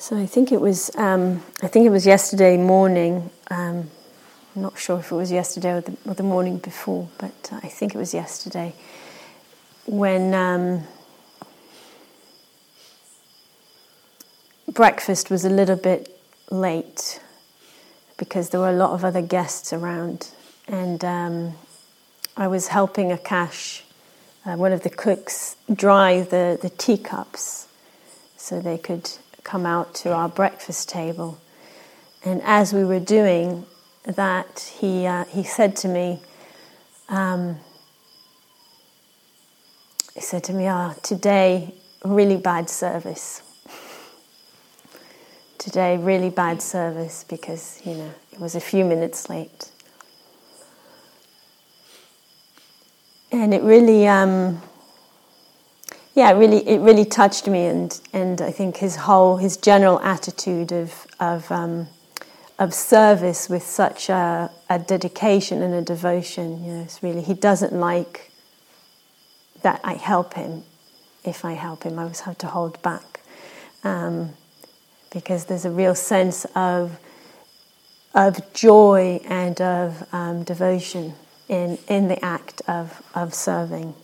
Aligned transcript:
So 0.00 0.16
I 0.16 0.24
think 0.24 0.50
it 0.50 0.62
was 0.62 0.90
um, 0.96 1.42
I 1.62 1.66
think 1.66 1.84
it 1.84 1.90
was 1.90 2.06
yesterday 2.06 2.56
morning. 2.56 3.28
Um, 3.50 3.90
I'm 4.56 4.62
not 4.62 4.78
sure 4.78 4.98
if 4.98 5.12
it 5.12 5.14
was 5.14 5.30
yesterday 5.30 5.72
or 5.72 5.82
the, 5.82 5.94
or 6.06 6.14
the 6.14 6.22
morning 6.22 6.56
before, 6.56 7.06
but 7.18 7.50
I 7.52 7.68
think 7.68 7.94
it 7.94 7.98
was 7.98 8.14
yesterday 8.14 8.72
when 9.84 10.32
um, 10.32 10.84
breakfast 14.72 15.28
was 15.28 15.44
a 15.44 15.50
little 15.50 15.76
bit 15.76 16.18
late 16.50 17.20
because 18.16 18.48
there 18.48 18.60
were 18.60 18.70
a 18.70 18.72
lot 18.72 18.92
of 18.92 19.04
other 19.04 19.20
guests 19.20 19.70
around, 19.70 20.30
and 20.66 21.04
um, 21.04 21.52
I 22.38 22.48
was 22.48 22.68
helping 22.68 23.10
Akash, 23.10 23.82
uh, 24.46 24.56
one 24.56 24.72
of 24.72 24.82
the 24.82 24.88
cooks, 24.88 25.56
dry 25.70 26.22
the, 26.22 26.58
the 26.60 26.70
teacups 26.70 27.68
so 28.38 28.62
they 28.62 28.78
could 28.78 29.10
come 29.44 29.66
out 29.66 29.94
to 29.96 30.12
our 30.12 30.28
breakfast 30.28 30.88
table. 30.88 31.38
And 32.24 32.42
as 32.42 32.72
we 32.72 32.84
were 32.84 33.00
doing 33.00 33.66
that, 34.04 34.72
he, 34.78 35.06
uh, 35.06 35.24
he 35.24 35.42
said 35.42 35.76
to 35.76 35.88
me, 35.88 36.20
um, 37.08 37.58
he 40.14 40.20
said 40.20 40.44
to 40.44 40.52
me, 40.52 40.66
ah, 40.66 40.94
oh, 40.94 41.00
today, 41.02 41.74
really 42.04 42.36
bad 42.36 42.68
service. 42.68 43.42
today, 45.58 45.96
really 45.96 46.30
bad 46.30 46.60
service 46.60 47.24
because, 47.28 47.80
you 47.84 47.94
know, 47.94 48.12
it 48.32 48.40
was 48.40 48.54
a 48.54 48.60
few 48.60 48.84
minutes 48.84 49.28
late. 49.28 49.70
And 53.32 53.54
it 53.54 53.62
really, 53.62 54.08
um, 54.08 54.60
yeah, 56.14 56.30
it 56.30 56.34
really, 56.34 56.68
it 56.68 56.80
really 56.80 57.04
touched 57.04 57.46
me, 57.46 57.66
and 57.66 58.00
and 58.12 58.40
I 58.40 58.50
think 58.50 58.78
his 58.78 58.96
whole, 58.96 59.36
his 59.36 59.56
general 59.56 60.00
attitude 60.00 60.72
of 60.72 61.06
of 61.20 61.50
um, 61.52 61.86
of 62.58 62.74
service 62.74 63.48
with 63.48 63.62
such 63.62 64.10
a, 64.10 64.50
a, 64.68 64.78
dedication 64.78 65.62
and 65.62 65.72
a 65.72 65.82
devotion. 65.82 66.64
You 66.64 66.72
know, 66.72 66.82
it's 66.82 67.02
really 67.02 67.22
he 67.22 67.34
doesn't 67.34 67.72
like 67.72 68.32
that 69.62 69.80
I 69.84 69.94
help 69.94 70.34
him. 70.34 70.64
If 71.24 71.44
I 71.44 71.52
help 71.52 71.84
him, 71.84 71.98
I 71.98 72.02
always 72.02 72.20
have 72.20 72.38
to 72.38 72.48
hold 72.48 72.80
back 72.82 73.20
um, 73.84 74.30
because 75.12 75.44
there's 75.44 75.64
a 75.64 75.70
real 75.70 75.94
sense 75.94 76.44
of 76.56 76.98
of 78.14 78.52
joy 78.52 79.20
and 79.26 79.60
of 79.60 80.12
um, 80.12 80.42
devotion 80.42 81.14
in 81.48 81.78
in 81.86 82.08
the 82.08 82.22
act 82.24 82.62
of 82.66 83.00
of 83.14 83.32
serving 83.32 83.94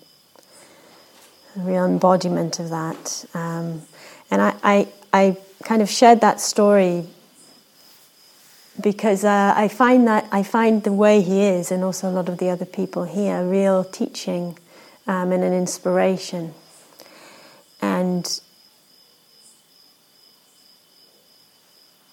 real 1.57 1.85
embodiment 1.85 2.59
of 2.59 2.71
that. 2.71 3.25
Um, 3.35 3.83
and 4.31 4.43
I, 4.43 4.55
I, 4.63 4.89
I, 5.13 5.37
kind 5.65 5.83
of 5.83 5.91
shared 5.91 6.21
that 6.21 6.41
story 6.41 7.05
because 8.81 9.25
uh, 9.25 9.55
I 9.57 9.69
find 9.69 10.07
that 10.07 10.29
I 10.31 10.43
find 10.43 10.83
the 10.85 10.93
way 10.93 11.23
he 11.23 11.43
is, 11.43 11.73
and 11.73 11.83
also 11.83 12.09
a 12.09 12.13
lot 12.13 12.29
of 12.29 12.39
the 12.39 12.51
other 12.51 12.67
people 12.67 13.05
here, 13.05 13.43
real 13.43 13.83
teaching 13.83 14.59
um, 15.07 15.33
and 15.33 15.43
an 15.43 15.53
inspiration. 15.53 16.55
And 17.81 18.41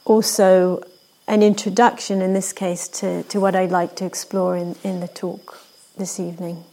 also 0.06 0.84
an 1.28 1.42
introduction, 1.42 2.22
in 2.22 2.34
this 2.34 2.54
case, 2.54 2.88
to, 2.88 3.24
to 3.24 3.40
what 3.40 3.56
I'd 3.56 3.72
like 3.72 3.96
to 3.98 4.06
explore 4.06 4.58
in, 4.58 4.76
in 4.84 5.00
the 5.00 5.08
talk 5.08 5.60
this 5.98 6.20
evening. 6.20 6.64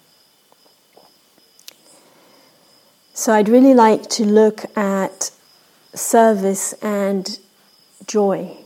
So 3.20 3.34
I'd 3.34 3.50
really 3.50 3.74
like 3.74 4.08
to 4.16 4.24
look 4.24 4.64
at 4.78 5.30
service 5.92 6.72
and 6.80 7.38
joy. 8.06 8.56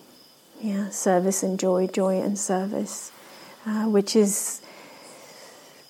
Yeah, 0.62 0.90
service 0.90 1.42
and 1.42 1.58
joy, 1.58 1.88
joy 1.88 2.20
and 2.20 2.38
service, 2.38 3.10
uh, 3.66 3.86
which 3.86 4.14
is, 4.14 4.60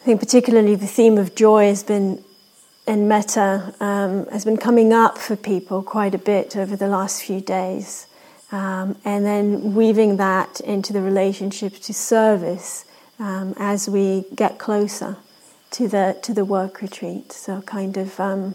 I 0.01 0.05
think, 0.05 0.19
particularly 0.19 0.77
the 0.77 0.87
theme 0.87 1.19
of 1.19 1.35
joy 1.35 1.67
has 1.67 1.83
been 1.83 2.25
in 2.87 3.07
metta 3.07 3.75
um, 3.81 4.25
has 4.29 4.47
been 4.47 4.57
coming 4.57 4.95
up 4.95 5.19
for 5.19 5.37
people 5.37 5.83
quite 5.83 6.15
a 6.15 6.19
bit 6.33 6.57
over 6.57 6.75
the 6.75 6.89
last 6.89 7.23
few 7.23 7.43
days. 7.43 8.07
Um, 8.51 8.97
and 9.05 9.27
then 9.27 9.75
weaving 9.75 10.17
that 10.17 10.61
into 10.61 10.95
the 10.95 11.03
relationship 11.03 11.75
to 11.81 11.93
service 11.93 12.87
um, 13.19 13.53
as 13.59 13.91
we 13.91 14.25
get 14.35 14.59
closer 14.59 15.19
to 15.75 15.89
the 15.89 16.17
to 16.23 16.33
the 16.33 16.45
work 16.45 16.81
retreat. 16.81 17.33
So 17.33 17.61
kind 17.62 17.97
of 17.97 18.21
um, 18.21 18.55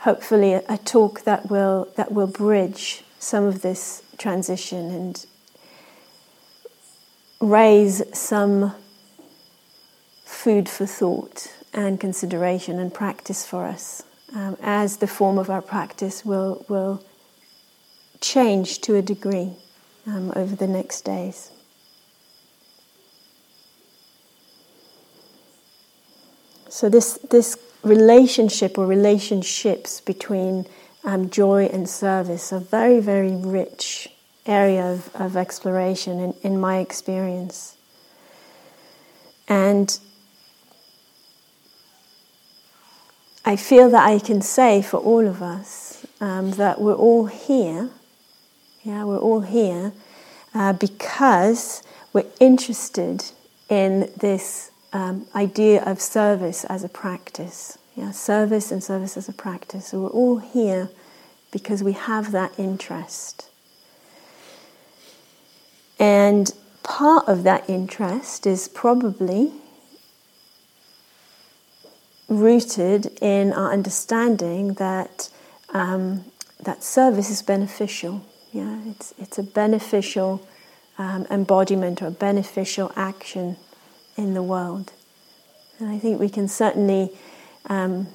hopefully 0.00 0.52
a, 0.52 0.62
a, 0.68 0.76
talk 0.76 1.22
that 1.22 1.48
will 1.50 1.88
that 1.96 2.12
will 2.12 2.26
bridge 2.26 3.02
some 3.18 3.44
of 3.44 3.62
this 3.62 4.02
transition 4.18 4.90
and 4.90 5.26
raise 7.40 8.02
some 8.16 8.74
food 10.26 10.68
for 10.68 10.84
thought 10.84 11.50
and 11.72 11.98
consideration 11.98 12.78
and 12.78 12.92
practice 12.92 13.46
for 13.46 13.64
us 13.64 14.02
um, 14.34 14.56
as 14.60 14.98
the 14.98 15.06
form 15.06 15.38
of 15.38 15.48
our 15.48 15.62
practice 15.62 16.26
will 16.26 16.66
will 16.68 17.02
change 18.20 18.80
to 18.82 18.96
a 18.96 19.02
degree 19.02 19.52
um, 20.06 20.30
over 20.36 20.54
the 20.54 20.66
next 20.66 21.06
days. 21.06 21.50
So 26.68 26.88
this 26.88 27.18
this 27.30 27.56
relationship 27.82 28.78
or 28.78 28.86
relationships 28.86 30.00
between 30.00 30.66
um, 31.04 31.30
joy 31.30 31.66
and 31.66 31.88
service 31.88 32.52
are 32.52 32.60
very 32.60 33.00
very 33.00 33.34
rich 33.34 34.08
area 34.46 34.84
of, 34.84 35.14
of 35.14 35.36
exploration 35.36 36.18
in, 36.18 36.34
in 36.42 36.58
my 36.58 36.78
experience. 36.78 37.76
And 39.46 39.98
I 43.44 43.56
feel 43.56 43.90
that 43.90 44.06
I 44.06 44.18
can 44.18 44.42
say 44.42 44.82
for 44.82 44.98
all 44.98 45.26
of 45.26 45.42
us 45.42 46.06
um, 46.20 46.50
that 46.52 46.80
we're 46.80 46.94
all 46.94 47.26
here. 47.26 47.90
Yeah, 48.82 49.04
we're 49.04 49.18
all 49.18 49.40
here 49.40 49.92
uh, 50.54 50.72
because 50.72 51.82
we're 52.12 52.26
interested 52.40 53.24
in 53.68 54.10
this 54.16 54.70
um, 54.92 55.26
idea 55.34 55.82
of 55.84 56.00
service 56.00 56.64
as 56.64 56.84
a 56.84 56.88
practice. 56.88 57.78
Yeah, 57.96 58.12
service 58.12 58.70
and 58.70 58.82
service 58.82 59.16
as 59.16 59.28
a 59.28 59.32
practice. 59.32 59.88
So 59.88 60.02
we're 60.02 60.08
all 60.08 60.38
here 60.38 60.88
because 61.50 61.82
we 61.82 61.92
have 61.92 62.32
that 62.32 62.52
interest. 62.58 63.50
And 65.98 66.52
part 66.82 67.26
of 67.26 67.42
that 67.42 67.68
interest 67.68 68.46
is 68.46 68.68
probably 68.68 69.52
rooted 72.28 73.06
in 73.20 73.52
our 73.52 73.72
understanding 73.72 74.74
that 74.74 75.30
um, 75.70 76.24
that 76.60 76.84
service 76.84 77.30
is 77.30 77.42
beneficial. 77.42 78.24
Yeah, 78.52 78.78
it's 78.86 79.12
it's 79.18 79.38
a 79.38 79.42
beneficial 79.42 80.46
um, 80.98 81.26
embodiment 81.30 82.00
or 82.00 82.06
a 82.06 82.12
beneficial 82.12 82.92
action 82.96 83.56
in 84.18 84.34
the 84.34 84.42
world. 84.42 84.92
And 85.78 85.88
I 85.88 85.98
think 85.98 86.20
we 86.20 86.28
can 86.28 86.48
certainly, 86.48 87.10
um, 87.70 88.08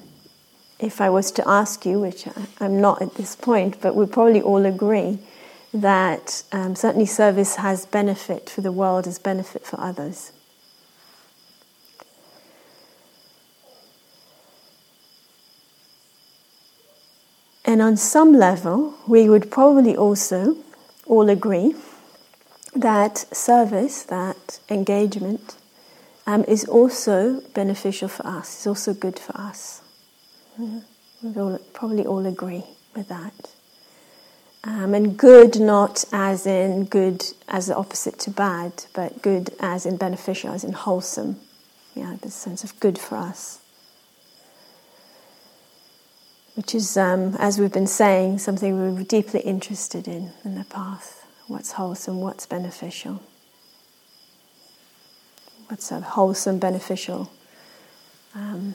if 0.78 1.00
I 1.00 1.08
was 1.08 1.32
to 1.32 1.48
ask 1.48 1.86
you, 1.86 1.98
which 1.98 2.28
I, 2.28 2.64
am 2.64 2.80
not 2.80 3.00
at 3.00 3.14
this 3.14 3.34
point, 3.34 3.80
but 3.80 3.96
we 3.96 4.06
probably 4.06 4.42
all 4.42 4.66
agree 4.66 5.18
that 5.72 6.44
um, 6.52 6.76
certainly 6.76 7.06
service 7.06 7.56
has 7.56 7.86
benefit 7.86 8.48
for 8.50 8.60
the 8.60 8.70
world 8.70 9.06
as 9.06 9.18
benefit 9.18 9.66
for 9.66 9.80
others. 9.80 10.30
And 17.64 17.80
on 17.80 17.96
some 17.96 18.34
level, 18.34 18.94
we 19.08 19.28
would 19.28 19.50
probably 19.50 19.96
also 19.96 20.58
all 21.06 21.30
agree 21.30 21.74
that 22.76 23.34
service, 23.34 24.02
that 24.02 24.60
engagement, 24.68 25.56
um, 26.26 26.44
is 26.44 26.64
also 26.64 27.40
beneficial 27.54 28.08
for 28.08 28.26
us, 28.26 28.60
is 28.60 28.66
also 28.66 28.94
good 28.94 29.18
for 29.18 29.36
us. 29.36 29.82
Mm-hmm. 30.60 30.80
We 31.22 31.40
all, 31.40 31.58
probably 31.72 32.06
all 32.06 32.26
agree 32.26 32.64
with 32.94 33.08
that. 33.08 33.50
Um, 34.62 34.94
and 34.94 35.16
good 35.18 35.60
not 35.60 36.04
as 36.12 36.46
in 36.46 36.86
good 36.86 37.24
as 37.48 37.66
the 37.66 37.76
opposite 37.76 38.18
to 38.20 38.30
bad, 38.30 38.84
but 38.94 39.20
good 39.20 39.50
as 39.60 39.84
in 39.84 39.96
beneficial, 39.96 40.52
as 40.52 40.64
in 40.64 40.72
wholesome. 40.72 41.36
Yeah, 41.94 42.16
the 42.20 42.30
sense 42.30 42.64
of 42.64 42.78
good 42.80 42.98
for 42.98 43.16
us. 43.16 43.60
Which 46.54 46.74
is, 46.74 46.96
um, 46.96 47.36
as 47.38 47.58
we've 47.58 47.72
been 47.72 47.86
saying, 47.86 48.38
something 48.38 48.94
we 48.94 49.02
are 49.02 49.04
deeply 49.04 49.40
interested 49.40 50.08
in 50.08 50.32
in 50.44 50.54
the 50.54 50.64
path. 50.64 51.26
What's 51.46 51.72
wholesome, 51.72 52.20
what's 52.20 52.46
beneficial 52.46 53.20
what's 55.68 55.90
a 55.90 56.00
wholesome, 56.00 56.58
beneficial 56.58 57.30
um, 58.34 58.74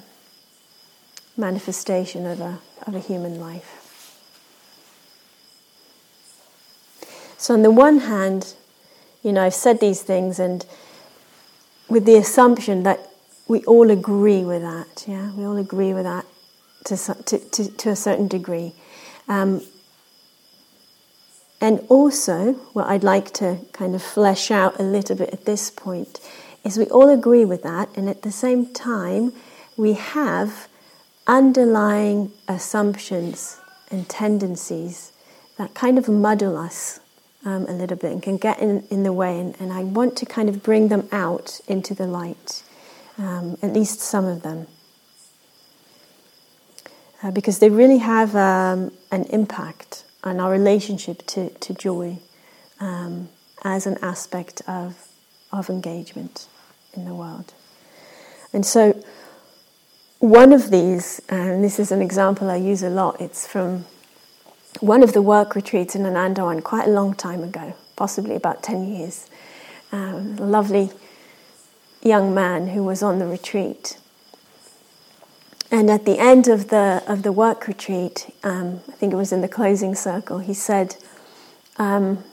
manifestation 1.38 2.26
of 2.26 2.40
a, 2.42 2.60
of 2.86 2.96
a 2.96 3.00
human 3.00 3.40
life. 3.40 3.76
So, 7.38 7.54
on 7.54 7.62
the 7.62 7.72
one 7.72 8.00
hand, 8.00 8.54
you 9.24 9.32
know, 9.32 9.44
I've 9.44 9.54
said 9.54 9.80
these 9.80 10.02
things 10.02 10.40
and 10.40 10.66
with 11.90 12.06
the 12.06 12.16
assumption 12.16 12.84
that 12.84 13.00
we 13.48 13.64
all 13.64 13.90
agree 13.90 14.44
with 14.44 14.62
that, 14.62 15.06
yeah, 15.08 15.32
we 15.34 15.46
all 15.46 15.58
agree 15.58 15.94
with 15.94 16.04
that 16.04 16.26
to, 16.86 16.98
to, 16.98 17.40
to, 17.40 17.72
to 17.72 17.90
a 17.90 17.96
certain 17.96 18.28
degree. 18.28 18.74
Um, 19.28 19.62
and 21.62 21.86
also, 21.90 22.54
what 22.74 22.88
I'd 22.88 23.04
like 23.04 23.34
to 23.36 23.60
kind 23.74 23.96
of 23.96 24.02
flesh 24.02 24.50
out 24.50 24.80
a 24.80 24.84
little 24.84 25.16
bit 25.16 25.30
at 25.32 25.46
this 25.46 25.70
point 25.70 26.20
is 26.64 26.78
we 26.78 26.86
all 26.86 27.10
agree 27.10 27.46
with 27.46 27.64
that, 27.64 27.90
and 27.96 28.10
at 28.10 28.22
the 28.22 28.32
same 28.32 28.74
time, 28.74 29.34
we 29.78 29.94
have 29.94 30.68
underlying 31.28 32.32
assumptions 32.48 33.60
and 33.92 34.10
tendencies 34.10 35.12
that 35.58 35.74
kind 35.74 35.98
of 35.98 36.08
muddle 36.10 36.58
us 36.58 37.00
um, 37.46 37.66
a 37.68 37.72
little 37.72 37.98
bit 37.98 38.12
and 38.12 38.24
can 38.24 38.38
get 38.38 38.60
in, 38.60 38.86
in 38.90 39.04
the 39.04 39.14
way. 39.14 39.40
And, 39.40 39.56
and, 39.60 39.72
I 39.72 39.84
want 39.84 40.18
to 40.18 40.26
kind 40.26 40.50
of 40.50 40.64
bring 40.64 40.88
them 40.90 41.08
out 41.12 41.62
into 41.68 41.94
the 41.94 42.08
light, 42.08 42.64
um, 43.18 43.58
at 43.62 43.74
least 43.74 44.00
some 44.00 44.26
of 44.26 44.42
them. 44.42 44.68
Uh, 47.22 47.32
because 47.32 47.60
they 47.60 47.70
really 47.70 47.98
have 47.98 48.36
um, 48.36 48.92
an 49.12 49.26
impact 49.26 50.06
on 50.24 50.40
our 50.40 50.52
relationship 50.52 51.26
to, 51.28 51.50
to 51.50 51.74
joy 51.74 52.18
um, 52.80 53.30
as 53.64 53.86
an 53.86 53.98
aspect 54.02 54.62
of, 54.68 55.09
of 55.52 55.70
engagement 55.70 56.48
in 56.94 57.06
the 57.06 57.14
world. 57.14 57.54
And 58.54 58.66
so, 58.66 59.02
one 60.20 60.52
of 60.52 60.70
these, 60.70 61.22
and 61.30 61.64
this 61.64 61.80
is 61.80 61.92
an 61.92 62.02
example 62.02 62.50
I 62.50 62.58
use 62.58 62.84
a 62.84 62.90
lot, 62.90 63.22
it's 63.22 63.48
from 63.48 63.86
one 64.80 65.04
of 65.04 65.14
the 65.14 65.22
work 65.22 65.56
retreats 65.56 65.96
in 65.96 66.04
Anandawan 66.04 66.64
quite 66.64 66.88
a 66.88 66.92
long 66.92 67.14
time 67.14 67.44
ago, 67.44 67.76
possibly 67.96 68.36
about 68.36 68.64
10 68.64 68.94
years. 68.96 69.30
Um, 69.92 70.38
a 70.38 70.46
lovely 70.46 70.92
young 72.02 72.34
man 72.34 72.68
who 72.68 72.84
was 72.84 73.02
on 73.02 73.20
the 73.20 73.26
retreat. 73.26 73.98
And 75.72 75.90
at 75.90 76.06
the 76.06 76.18
end 76.18 76.48
of 76.48 76.70
the, 76.70 77.04
of 77.08 77.24
the 77.24 77.32
work 77.32 77.68
retreat, 77.68 78.34
um, 78.44 78.82
I 78.88 78.94
think 78.94 79.14
it 79.14 79.18
was 79.18 79.32
in 79.32 79.42
the 79.42 79.48
closing 79.48 79.96
circle, 79.96 80.40
he 80.40 80.54
said, 80.54 80.96
um, 81.78 82.24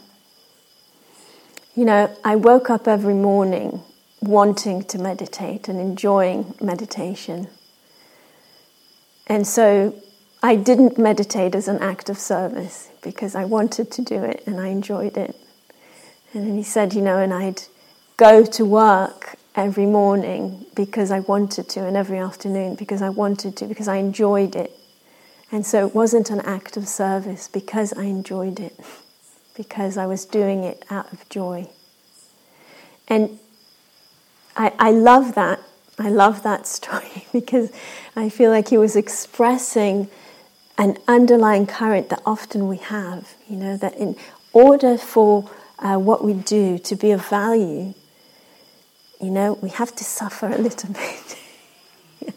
You 1.76 1.84
know, 1.84 2.17
I 2.25 2.37
woke 2.37 2.70
up 2.70 2.88
every 2.88 3.14
morning 3.14 3.82
wanting 4.23 4.82
to 4.84 4.99
meditate 4.99 5.69
and 5.69 5.78
enjoying 5.78 6.55
meditation. 6.58 7.49
And 9.26 9.46
so 9.46 9.94
I 10.43 10.56
didn't 10.56 10.96
meditate 10.96 11.55
as 11.55 11.69
an 11.69 11.78
act 11.81 12.08
of 12.08 12.19
service 12.19 12.88
because 13.02 13.34
I 13.34 13.44
wanted 13.44 13.90
to 13.90 14.02
do 14.02 14.25
it 14.25 14.43
and 14.46 14.58
I 14.58 14.69
enjoyed 14.69 15.19
it. 15.19 15.37
And 16.32 16.46
then 16.46 16.56
he 16.56 16.62
said, 16.62 16.94
you 16.94 17.02
know, 17.02 17.19
and 17.19 17.34
I'd 17.34 17.62
go 18.17 18.44
to 18.44 18.64
work 18.64 19.37
every 19.55 19.87
morning 19.87 20.64
because 20.75 21.11
I 21.11 21.20
wanted 21.20 21.69
to, 21.70 21.87
and 21.87 21.96
every 21.96 22.19
afternoon 22.19 22.75
because 22.76 23.02
I 23.02 23.11
wanted 23.11 23.56
to, 23.56 23.67
because 23.67 23.88
I 23.88 23.96
enjoyed 23.96 24.56
it. 24.56 24.72
And 25.52 25.64
so 25.64 25.87
it 25.87 25.94
wasn't 25.94 26.31
an 26.31 26.40
act 26.40 26.76
of 26.76 26.88
service 26.88 27.49
because 27.49 27.93
I 27.93 28.05
enjoyed 28.05 28.61
it, 28.61 28.79
because 29.56 29.97
I 29.97 30.06
was 30.06 30.25
doing 30.25 30.62
it 30.62 30.85
out 30.91 31.12
of 31.12 31.29
joy. 31.29 31.69
And 33.08 33.38
I, 34.56 34.73
I 34.79 34.91
love 34.91 35.35
that. 35.35 35.61
I 35.99 36.11
love 36.11 36.43
that 36.43 36.67
story 36.79 37.26
because 37.32 37.73
I 38.14 38.29
feel 38.29 38.50
like 38.50 38.69
he 38.69 38.79
was 38.79 38.97
expressing 38.97 40.08
an 40.79 40.99
underlying 41.08 41.67
current 41.67 42.11
that 42.11 42.20
often 42.26 42.69
we 42.69 42.76
have. 42.76 43.35
You 43.49 43.56
know, 43.56 43.76
that 43.79 43.94
in 43.97 44.17
order 44.53 44.99
for 44.99 45.50
uh, 45.79 45.97
what 45.97 46.25
we 46.25 46.35
do 46.35 46.79
to 46.79 46.97
be 46.97 47.11
of 47.12 47.26
value, 47.26 47.94
you 49.20 49.31
know, 49.31 49.55
we 49.62 49.70
have 49.70 49.94
to 49.97 50.05
suffer 50.05 50.47
a 50.49 50.58
little 50.58 50.93
bit. 52.20 52.35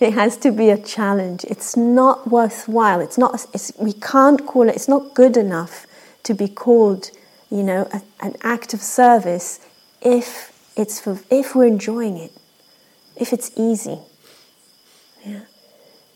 it 0.00 0.14
has 0.14 0.38
to 0.38 0.50
be 0.50 0.70
a 0.70 0.78
challenge. 0.78 1.44
It's 1.44 1.76
not 1.76 2.30
worthwhile. 2.30 3.00
It's 3.00 3.18
not. 3.18 3.46
It's, 3.52 3.72
we 3.78 3.92
can't 3.92 4.46
call 4.46 4.68
it. 4.70 4.76
It's 4.76 4.88
not 4.88 5.14
good 5.14 5.36
enough 5.36 5.85
to 6.26 6.34
be 6.34 6.48
called, 6.48 7.10
you 7.50 7.62
know, 7.62 7.88
a, 7.92 8.02
an 8.20 8.34
act 8.42 8.74
of 8.74 8.82
service 8.82 9.60
if 10.02 10.52
it's 10.76 11.00
for, 11.00 11.20
if 11.30 11.54
we're 11.54 11.66
enjoying 11.66 12.16
it, 12.16 12.32
if 13.16 13.32
it's 13.32 13.50
easy. 13.56 13.98
Yeah. 15.24 15.42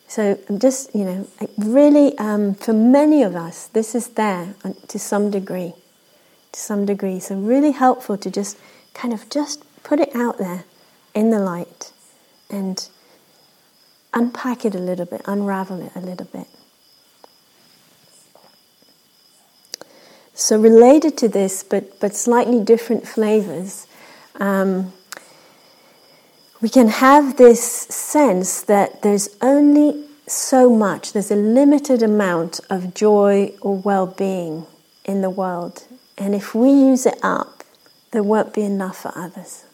So 0.08 0.38
just, 0.58 0.92
you 0.94 1.04
know, 1.04 1.28
really, 1.56 2.18
um, 2.18 2.54
for 2.54 2.72
many 2.72 3.22
of 3.22 3.36
us, 3.36 3.68
this 3.68 3.94
is 3.94 4.08
there 4.08 4.54
to 4.88 4.98
some 4.98 5.30
degree, 5.30 5.72
to 6.50 6.60
some 6.60 6.84
degree. 6.84 7.20
So 7.20 7.36
really 7.36 7.70
helpful 7.70 8.16
to 8.18 8.30
just 8.30 8.58
kind 8.92 9.14
of 9.14 9.30
just 9.30 9.62
put 9.84 10.00
it 10.00 10.14
out 10.16 10.38
there 10.38 10.64
in 11.14 11.30
the 11.30 11.38
light 11.38 11.92
and 12.50 12.88
unpack 14.12 14.64
it 14.64 14.74
a 14.74 14.80
little 14.80 15.06
bit, 15.06 15.22
unravel 15.26 15.80
it 15.80 15.92
a 15.94 16.00
little 16.00 16.26
bit. 16.26 16.48
So 20.40 20.58
related 20.58 21.18
to 21.18 21.28
this, 21.28 21.62
but 21.62 22.00
but 22.00 22.16
slightly 22.16 22.64
different 22.64 23.06
flavors. 23.06 23.86
Um, 24.36 24.94
we 26.62 26.70
can 26.70 26.88
have 26.88 27.36
this 27.36 27.62
sense 27.62 28.62
that 28.62 29.02
there's 29.02 29.36
only 29.42 30.06
so 30.26 30.70
much, 30.70 31.12
there's 31.12 31.30
a 31.30 31.36
limited 31.36 32.02
amount 32.02 32.58
of 32.70 32.94
joy 32.94 33.52
or 33.60 33.76
well 33.76 34.06
being 34.06 34.66
in 35.04 35.20
the 35.20 35.28
world. 35.28 35.84
And 36.16 36.34
if 36.34 36.54
we 36.54 36.70
use 36.70 37.04
it 37.04 37.18
up, 37.22 37.62
there 38.12 38.22
won't 38.22 38.54
be 38.54 38.62
enough 38.62 39.02
for 39.02 39.12
others. 39.14 39.64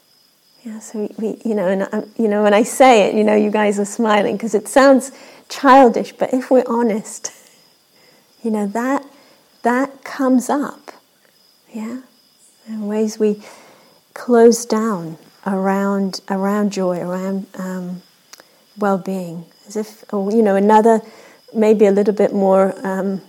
Yeah, 0.65 0.79
so 0.79 1.09
we, 1.17 1.39
you 1.45 1.55
know, 1.55 1.69
and 1.69 1.83
I, 1.83 2.03
you 2.17 2.27
know, 2.27 2.43
when 2.43 2.53
I 2.53 2.63
say 2.63 3.07
it, 3.07 3.15
you 3.15 3.23
know, 3.23 3.35
you 3.35 3.51
guys 3.51 3.79
are 3.79 3.85
smiling 3.85 4.35
because 4.35 4.53
it 4.53 4.67
sounds 4.67 5.13
childish, 5.47 6.11
but 6.11 6.33
if 6.33 6.51
we're 6.51 6.67
honest, 6.67 7.31
you 8.43 8.51
know, 8.51 8.67
that 8.67 9.05
that 9.67 10.01
comes 10.05 10.49
up, 10.49 10.93
yeah, 11.73 11.99
in 12.69 12.87
ways 12.87 13.19
we 13.19 13.43
close 14.13 14.65
down 14.65 15.17
around 15.45 16.21
around 16.29 16.71
joy, 16.71 17.01
around 17.01 17.47
um, 17.55 18.01
well-being, 18.77 19.43
as 19.67 19.75
if 19.75 20.05
you 20.13 20.41
know 20.41 20.55
another 20.55 21.01
maybe 21.53 21.85
a 21.85 21.91
little 21.91 22.13
bit 22.13 22.33
more 22.33 22.73
um, 22.87 23.19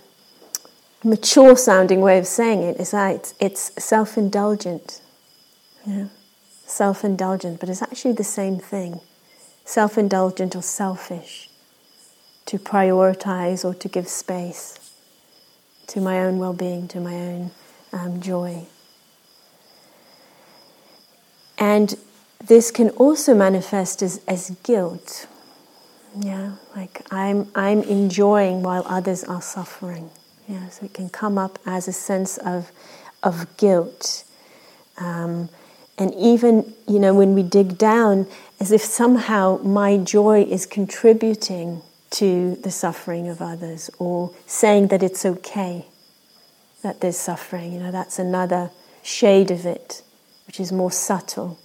mature 1.03 1.57
sounding 1.57 1.99
way 1.99 2.17
of 2.17 2.25
saying 2.25 2.63
it 2.63 2.79
is 2.79 2.91
that 2.91 3.15
it's, 3.15 3.33
it's 3.41 3.83
self-indulgent, 3.83 5.01
yeah, 5.85 6.07
self-indulgent, 6.65 7.59
but 7.59 7.67
it's 7.67 7.81
actually 7.81 8.13
the 8.13 8.23
same 8.23 8.57
thing, 8.57 9.01
self-indulgent 9.65 10.55
or 10.55 10.61
selfish, 10.61 11.49
to 12.45 12.57
prioritize 12.57 13.65
or 13.65 13.73
to 13.73 13.89
give 13.89 14.07
space 14.07 14.78
to 15.89 16.01
my 16.01 16.19
own 16.19 16.37
well-being, 16.37 16.87
to 16.87 16.99
my 16.99 17.15
own 17.15 17.51
um, 17.91 18.21
joy. 18.21 18.65
And 21.57 21.95
this 22.45 22.71
can 22.71 22.89
also 22.91 23.33
manifest 23.33 24.01
as, 24.01 24.21
as 24.27 24.51
guilt. 24.63 25.27
Yeah, 26.17 26.53
like 26.75 27.01
I'm, 27.11 27.51
I'm 27.53 27.81
enjoying 27.83 28.63
while 28.63 28.83
others 28.87 29.23
are 29.23 29.41
suffering. 29.41 30.09
Yeah, 30.47 30.69
so 30.69 30.85
it 30.85 30.93
can 30.93 31.09
come 31.09 31.37
up 31.37 31.59
as 31.65 31.87
a 31.87 31.93
sense 31.93 32.37
of, 32.37 32.71
of 33.21 33.57
guilt. 33.57 34.23
Um, 34.97 35.49
and 35.97 36.13
even, 36.15 36.73
you 36.87 36.99
know, 36.99 37.13
when 37.13 37.35
we 37.35 37.43
dig 37.43 37.77
down, 37.77 38.25
as 38.59 38.71
if 38.71 38.81
somehow 38.81 39.59
my 39.63 39.97
joy 39.97 40.43
is 40.43 40.65
contributing 40.65 41.81
to 42.11 42.55
the 42.55 42.71
suffering 42.71 43.27
of 43.27 43.41
others 43.41 43.89
or 43.99 44.33
saying 44.45 44.87
that 44.87 45.03
it's 45.03 45.25
okay 45.25 45.85
that 46.81 47.01
there's 47.01 47.17
suffering. 47.17 47.73
You 47.73 47.79
know, 47.79 47.91
that's 47.91 48.19
another 48.19 48.71
shade 49.03 49.51
of 49.51 49.65
it, 49.65 50.01
which 50.47 50.59
is 50.59 50.71
more 50.71 50.91
subtle. 50.91 51.59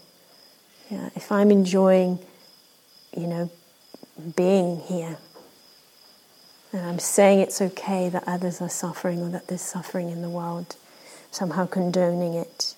Yeah, 0.90 1.10
if 1.14 1.32
I'm 1.32 1.50
enjoying, 1.50 2.18
you 3.16 3.26
know, 3.26 3.50
being 4.36 4.80
here, 4.80 5.16
and 6.72 6.82
I'm 6.82 6.98
saying 6.98 7.40
it's 7.40 7.62
okay 7.62 8.08
that 8.08 8.24
others 8.26 8.60
are 8.60 8.68
suffering 8.68 9.20
or 9.20 9.28
that 9.30 9.46
there's 9.46 9.62
suffering 9.62 10.10
in 10.10 10.22
the 10.22 10.28
world, 10.30 10.76
somehow 11.30 11.66
condoning 11.66 12.34
it. 12.34 12.74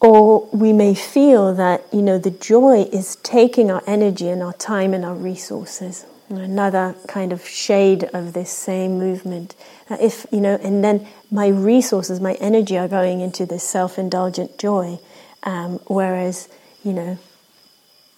Or 0.00 0.46
we 0.52 0.72
may 0.72 0.94
feel 0.94 1.54
that, 1.54 1.84
you 1.92 2.02
know, 2.02 2.18
the 2.18 2.30
joy 2.30 2.82
is 2.92 3.16
taking 3.16 3.70
our 3.70 3.82
energy 3.86 4.28
and 4.28 4.42
our 4.42 4.52
time 4.52 4.92
and 4.92 5.04
our 5.04 5.14
resources. 5.14 6.04
Another 6.28 6.94
kind 7.06 7.32
of 7.32 7.46
shade 7.46 8.04
of 8.12 8.32
this 8.32 8.50
same 8.50 8.98
movement. 8.98 9.54
If 9.88 10.26
you 10.32 10.40
know, 10.40 10.58
and 10.60 10.82
then 10.82 11.06
my 11.30 11.46
resources, 11.46 12.20
my 12.20 12.34
energy 12.34 12.76
are 12.76 12.88
going 12.88 13.20
into 13.20 13.46
this 13.46 13.62
self-indulgent 13.62 14.58
joy, 14.58 14.98
um, 15.44 15.78
whereas 15.86 16.48
you 16.82 16.92
know, 16.92 17.18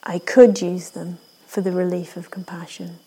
I 0.03 0.19
could 0.19 0.61
use 0.63 0.91
them 0.91 1.19
for 1.47 1.61
the 1.61 1.73
relief 1.73 2.17
of 2.17 2.31
compassion, 2.31 2.99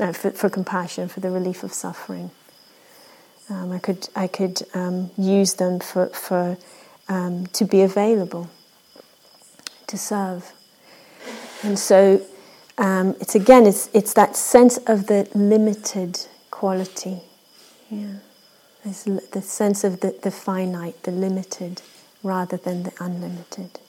uh, 0.00 0.12
for, 0.12 0.30
for, 0.30 0.48
compassion, 0.48 1.08
for 1.08 1.20
the 1.20 1.30
relief 1.30 1.62
of 1.62 1.72
suffering. 1.72 2.30
Um, 3.48 3.72
I 3.72 3.78
could 3.78 4.08
I 4.16 4.26
could 4.26 4.62
um, 4.74 5.10
use 5.16 5.54
them 5.54 5.80
for 5.80 6.06
for 6.08 6.56
um, 7.08 7.46
to 7.48 7.64
be 7.64 7.82
available, 7.82 8.48
to 9.86 9.96
serve, 9.98 10.52
and 11.62 11.78
so 11.78 12.20
um, 12.78 13.14
it's 13.20 13.34
again 13.34 13.66
it's 13.66 13.88
it's 13.94 14.14
that 14.14 14.36
sense 14.36 14.78
of 14.86 15.06
the 15.06 15.28
limited 15.34 16.18
quality, 16.50 17.20
yeah, 17.90 18.16
it's 18.84 19.04
the 19.04 19.42
sense 19.42 19.84
of 19.84 20.00
the, 20.00 20.18
the 20.22 20.30
finite, 20.30 21.02
the 21.02 21.10
limited, 21.10 21.82
rather 22.22 22.56
than 22.56 22.82
the 22.84 22.92
unlimited. 23.00 23.80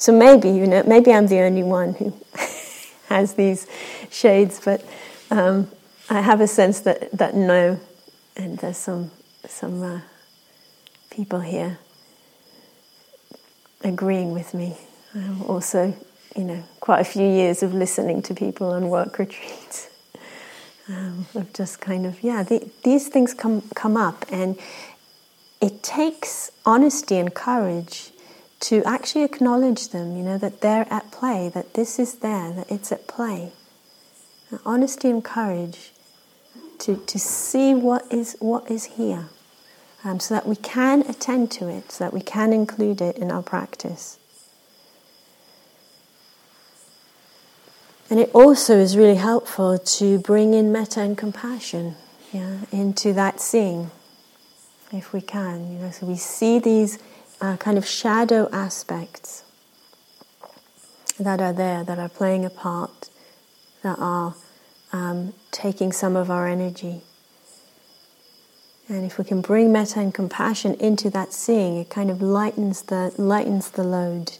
So 0.00 0.12
maybe, 0.12 0.48
you 0.48 0.66
know, 0.66 0.82
maybe 0.84 1.12
I'm 1.12 1.26
the 1.26 1.40
only 1.40 1.62
one 1.62 1.92
who 1.92 2.14
has 3.08 3.34
these 3.34 3.66
shades, 4.10 4.58
but 4.64 4.82
um, 5.30 5.70
I 6.08 6.22
have 6.22 6.40
a 6.40 6.46
sense 6.46 6.80
that, 6.80 7.12
that 7.12 7.34
no, 7.34 7.78
and 8.34 8.58
there's 8.58 8.78
some, 8.78 9.10
some 9.50 9.82
uh, 9.82 10.00
people 11.10 11.40
here 11.40 11.78
agreeing 13.82 14.32
with 14.32 14.54
me. 14.54 14.76
Um, 15.14 15.42
also, 15.42 15.94
you 16.36 16.44
know, 16.44 16.62
quite 16.78 17.00
a 17.00 17.04
few 17.04 17.26
years 17.26 17.62
of 17.62 17.74
listening 17.74 18.22
to 18.22 18.34
people 18.34 18.70
on 18.70 18.88
work 18.88 19.18
retreats. 19.18 19.88
Um, 20.88 21.26
of 21.36 21.52
just 21.52 21.80
kind 21.80 22.04
of, 22.04 22.22
yeah, 22.22 22.42
the, 22.42 22.68
these 22.82 23.08
things 23.08 23.32
come, 23.32 23.62
come 23.76 23.96
up, 23.96 24.24
and 24.32 24.58
it 25.60 25.84
takes 25.84 26.50
honesty 26.66 27.16
and 27.16 27.32
courage 27.32 28.10
to 28.60 28.82
actually 28.84 29.22
acknowledge 29.22 29.90
them, 29.90 30.16
you 30.16 30.24
know, 30.24 30.36
that 30.36 30.60
they're 30.60 30.86
at 30.92 31.12
play, 31.12 31.48
that 31.54 31.74
this 31.74 31.98
is 31.98 32.16
there, 32.16 32.52
that 32.52 32.70
it's 32.70 32.90
at 32.90 33.06
play. 33.06 33.52
honesty 34.64 35.08
and 35.08 35.24
courage 35.24 35.92
to, 36.80 36.96
to 36.96 37.18
see 37.18 37.74
what 37.74 38.10
is, 38.10 38.36
what 38.40 38.70
is 38.70 38.84
here, 38.84 39.28
um, 40.04 40.18
so 40.20 40.34
that 40.34 40.46
we 40.46 40.56
can 40.56 41.02
attend 41.02 41.50
to 41.52 41.68
it, 41.68 41.92
so 41.92 42.04
that 42.04 42.12
we 42.12 42.20
can 42.20 42.52
include 42.52 43.00
it 43.00 43.16
in 43.16 43.30
our 43.30 43.42
practice. 43.42 44.18
And 48.08 48.18
it 48.18 48.30
also 48.34 48.76
is 48.76 48.96
really 48.96 49.16
helpful 49.16 49.78
to 49.78 50.18
bring 50.18 50.52
in 50.52 50.72
metta 50.72 51.00
and 51.00 51.16
compassion 51.16 51.94
yeah, 52.32 52.58
into 52.72 53.12
that 53.12 53.40
seeing, 53.40 53.90
if 54.90 55.12
we 55.12 55.20
can. 55.20 55.72
You 55.72 55.78
know, 55.78 55.90
so 55.90 56.06
we 56.06 56.16
see 56.16 56.58
these 56.58 56.98
uh, 57.40 57.56
kind 57.58 57.78
of 57.78 57.86
shadow 57.86 58.48
aspects 58.52 59.44
that 61.20 61.40
are 61.40 61.52
there, 61.52 61.84
that 61.84 61.98
are 61.98 62.08
playing 62.08 62.44
a 62.44 62.50
part, 62.50 63.10
that 63.82 63.98
are 63.98 64.34
um, 64.92 65.34
taking 65.52 65.92
some 65.92 66.16
of 66.16 66.30
our 66.30 66.48
energy. 66.48 67.02
And 68.90 69.04
if 69.04 69.18
we 69.18 69.24
can 69.24 69.40
bring 69.40 69.70
metta 69.70 70.00
and 70.00 70.12
compassion 70.12 70.74
into 70.74 71.10
that 71.10 71.32
seeing, 71.32 71.76
it 71.76 71.88
kind 71.88 72.10
of 72.10 72.20
lightens 72.20 72.82
the, 72.82 73.14
lightens 73.16 73.70
the 73.70 73.84
load. 73.84 74.32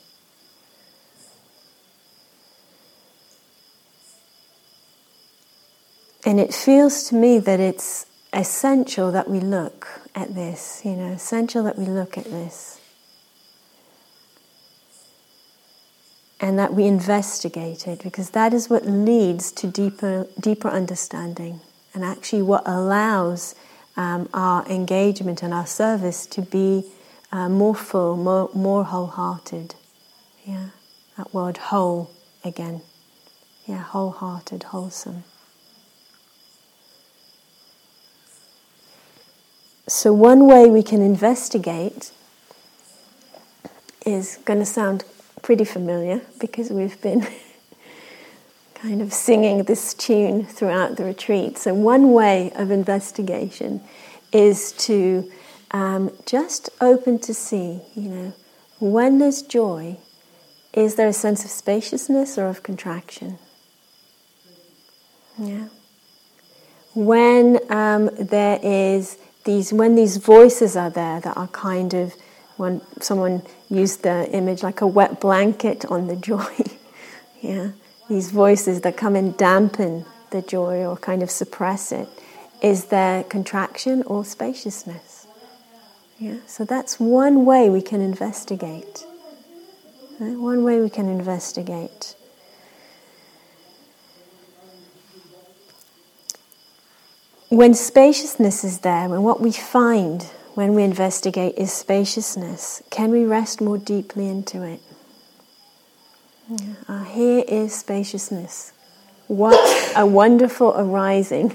And 6.26 6.40
it 6.40 6.52
feels 6.52 7.04
to 7.04 7.14
me 7.14 7.38
that 7.38 7.60
it's 7.60 8.06
essential 8.32 9.12
that 9.12 9.30
we 9.30 9.38
look 9.38 9.86
at 10.16 10.34
this, 10.34 10.82
you 10.84 10.96
know, 10.96 11.12
essential 11.12 11.62
that 11.62 11.78
we 11.78 11.84
look 11.86 12.18
at 12.18 12.24
this. 12.24 12.76
and 16.42 16.58
that 16.58 16.72
we 16.72 16.86
investigate 16.86 17.86
it 17.86 18.02
because 18.02 18.30
that 18.30 18.54
is 18.54 18.70
what 18.70 18.86
leads 18.86 19.52
to 19.52 19.66
deeper, 19.66 20.26
deeper 20.40 20.68
understanding 20.68 21.60
and 21.92 22.02
actually 22.02 22.40
what 22.40 22.62
allows 22.64 23.54
um, 23.96 24.28
our 24.32 24.66
engagement 24.66 25.42
and 25.42 25.52
our 25.52 25.66
service 25.66 26.26
to 26.26 26.42
be 26.42 26.84
uh, 27.32 27.48
more 27.48 27.74
full, 27.74 28.16
more, 28.16 28.50
more 28.54 28.84
wholehearted. 28.84 29.74
Yeah, 30.44 30.68
that 31.16 31.32
word 31.34 31.56
whole 31.56 32.10
again. 32.44 32.82
Yeah, 33.66 33.82
wholehearted, 33.82 34.64
wholesome. 34.64 35.24
So, 39.86 40.12
one 40.12 40.46
way 40.46 40.70
we 40.70 40.82
can 40.82 41.02
investigate 41.02 42.12
is 44.06 44.38
going 44.44 44.60
to 44.60 44.66
sound 44.66 45.04
pretty 45.42 45.64
familiar 45.64 46.20
because 46.38 46.70
we've 46.70 47.00
been 47.00 47.26
kind 48.80 49.02
of 49.02 49.12
singing 49.12 49.64
this 49.64 49.92
tune 49.94 50.44
throughout 50.44 50.96
the 50.96 51.04
retreat. 51.04 51.58
So, 51.58 51.74
one 51.74 52.12
way 52.12 52.50
of 52.54 52.70
investigation 52.70 53.82
is 54.32 54.72
to 54.72 55.30
um, 55.70 56.10
just 56.26 56.70
open 56.80 57.18
to 57.20 57.34
see, 57.34 57.80
you 57.94 58.08
know, 58.08 58.32
when 58.78 59.18
there's 59.18 59.42
joy, 59.42 59.98
is 60.72 60.94
there 60.94 61.08
a 61.08 61.12
sense 61.12 61.44
of 61.44 61.50
spaciousness 61.50 62.38
or 62.38 62.46
of 62.46 62.62
contraction? 62.62 63.38
Yeah. 65.38 65.68
When 66.94 67.58
um, 67.70 68.10
there 68.18 68.58
is 68.62 69.18
these, 69.44 69.72
when 69.72 69.94
these 69.94 70.16
voices 70.16 70.76
are 70.76 70.90
there 70.90 71.20
that 71.20 71.36
are 71.36 71.48
kind 71.48 71.94
of 71.94 72.14
when 72.56 72.82
someone 73.00 73.42
used 73.70 74.02
the 74.02 74.30
image 74.32 74.62
like 74.62 74.80
a 74.80 74.86
wet 74.86 75.20
blanket 75.20 75.84
on 75.86 76.08
the 76.08 76.16
joy. 76.16 76.54
yeah, 77.40 77.70
these 78.10 78.30
voices 78.30 78.82
that 78.82 78.96
come 78.96 79.16
and 79.16 79.36
dampen 79.36 80.04
the 80.30 80.42
joy 80.42 80.84
or 80.84 80.96
kind 80.96 81.22
of 81.22 81.30
suppress 81.30 81.92
it. 81.92 82.08
Is 82.60 82.86
there 82.86 83.24
contraction 83.24 84.02
or 84.02 84.24
spaciousness? 84.24 85.26
Yeah, 86.18 86.36
so 86.46 86.64
that's 86.64 87.00
one 87.00 87.46
way 87.46 87.70
we 87.70 87.80
can 87.80 88.02
investigate. 88.02 89.06
Right? 90.18 90.36
One 90.36 90.64
way 90.64 90.80
we 90.80 90.90
can 90.90 91.08
investigate. 91.08 92.14
When 97.48 97.72
spaciousness 97.72 98.64
is 98.64 98.80
there, 98.80 99.08
when 99.08 99.22
what 99.22 99.40
we 99.40 99.50
find 99.52 100.24
when 100.54 100.74
we 100.74 100.82
investigate 100.82 101.54
is 101.56 101.72
spaciousness. 101.72 102.82
Can 102.90 103.10
we 103.10 103.24
rest 103.24 103.60
more 103.60 103.78
deeply 103.78 104.28
into 104.28 104.62
it? 104.62 104.80
Yeah. 106.50 106.74
Uh, 106.88 107.04
here 107.04 107.44
is 107.46 107.72
spaciousness. 107.74 108.72
What 109.28 109.92
a 109.96 110.04
wonderful 110.04 110.74
arising 110.76 111.54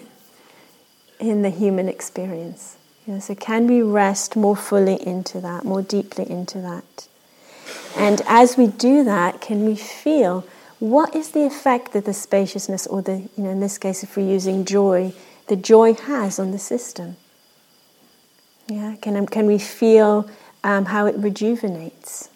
in 1.20 1.42
the 1.42 1.50
human 1.50 1.90
experience. 1.90 2.78
So, 3.20 3.36
can 3.36 3.68
we 3.68 3.84
rest 3.84 4.36
more 4.36 4.56
fully 4.56 4.96
into 5.06 5.40
that, 5.42 5.64
more 5.64 5.82
deeply 5.82 6.28
into 6.30 6.60
that? 6.62 7.08
And 7.96 8.22
as 8.28 8.58
we 8.58 8.68
do 8.68 9.04
that, 9.04 9.42
can 9.42 9.66
we 9.66 9.76
feel 9.76 10.48
what 10.80 11.16
is 11.16 11.32
the 11.32 11.46
effect 11.46 11.94
that 11.94 12.06
the 12.06 12.14
spaciousness, 12.14 12.88
or 12.88 13.02
the, 13.02 13.18
you 13.38 13.44
know, 13.44 13.50
in 13.50 13.60
this 13.60 13.78
case, 13.78 14.02
if 14.02 14.18
we're 14.18 14.28
using 14.28 14.66
joy, 14.66 15.14
the 15.48 15.56
joy 15.56 15.94
has 15.94 16.40
on 16.40 16.52
the 16.52 16.60
system? 16.60 17.18
Yeah, 18.68 18.96
can, 19.02 19.16
um, 19.16 19.28
can 19.28 19.46
we 19.46 19.60
feel 19.60 20.30
um, 20.64 20.86
how 20.86 21.06
it 21.06 21.16
rejuvenates, 21.16 22.30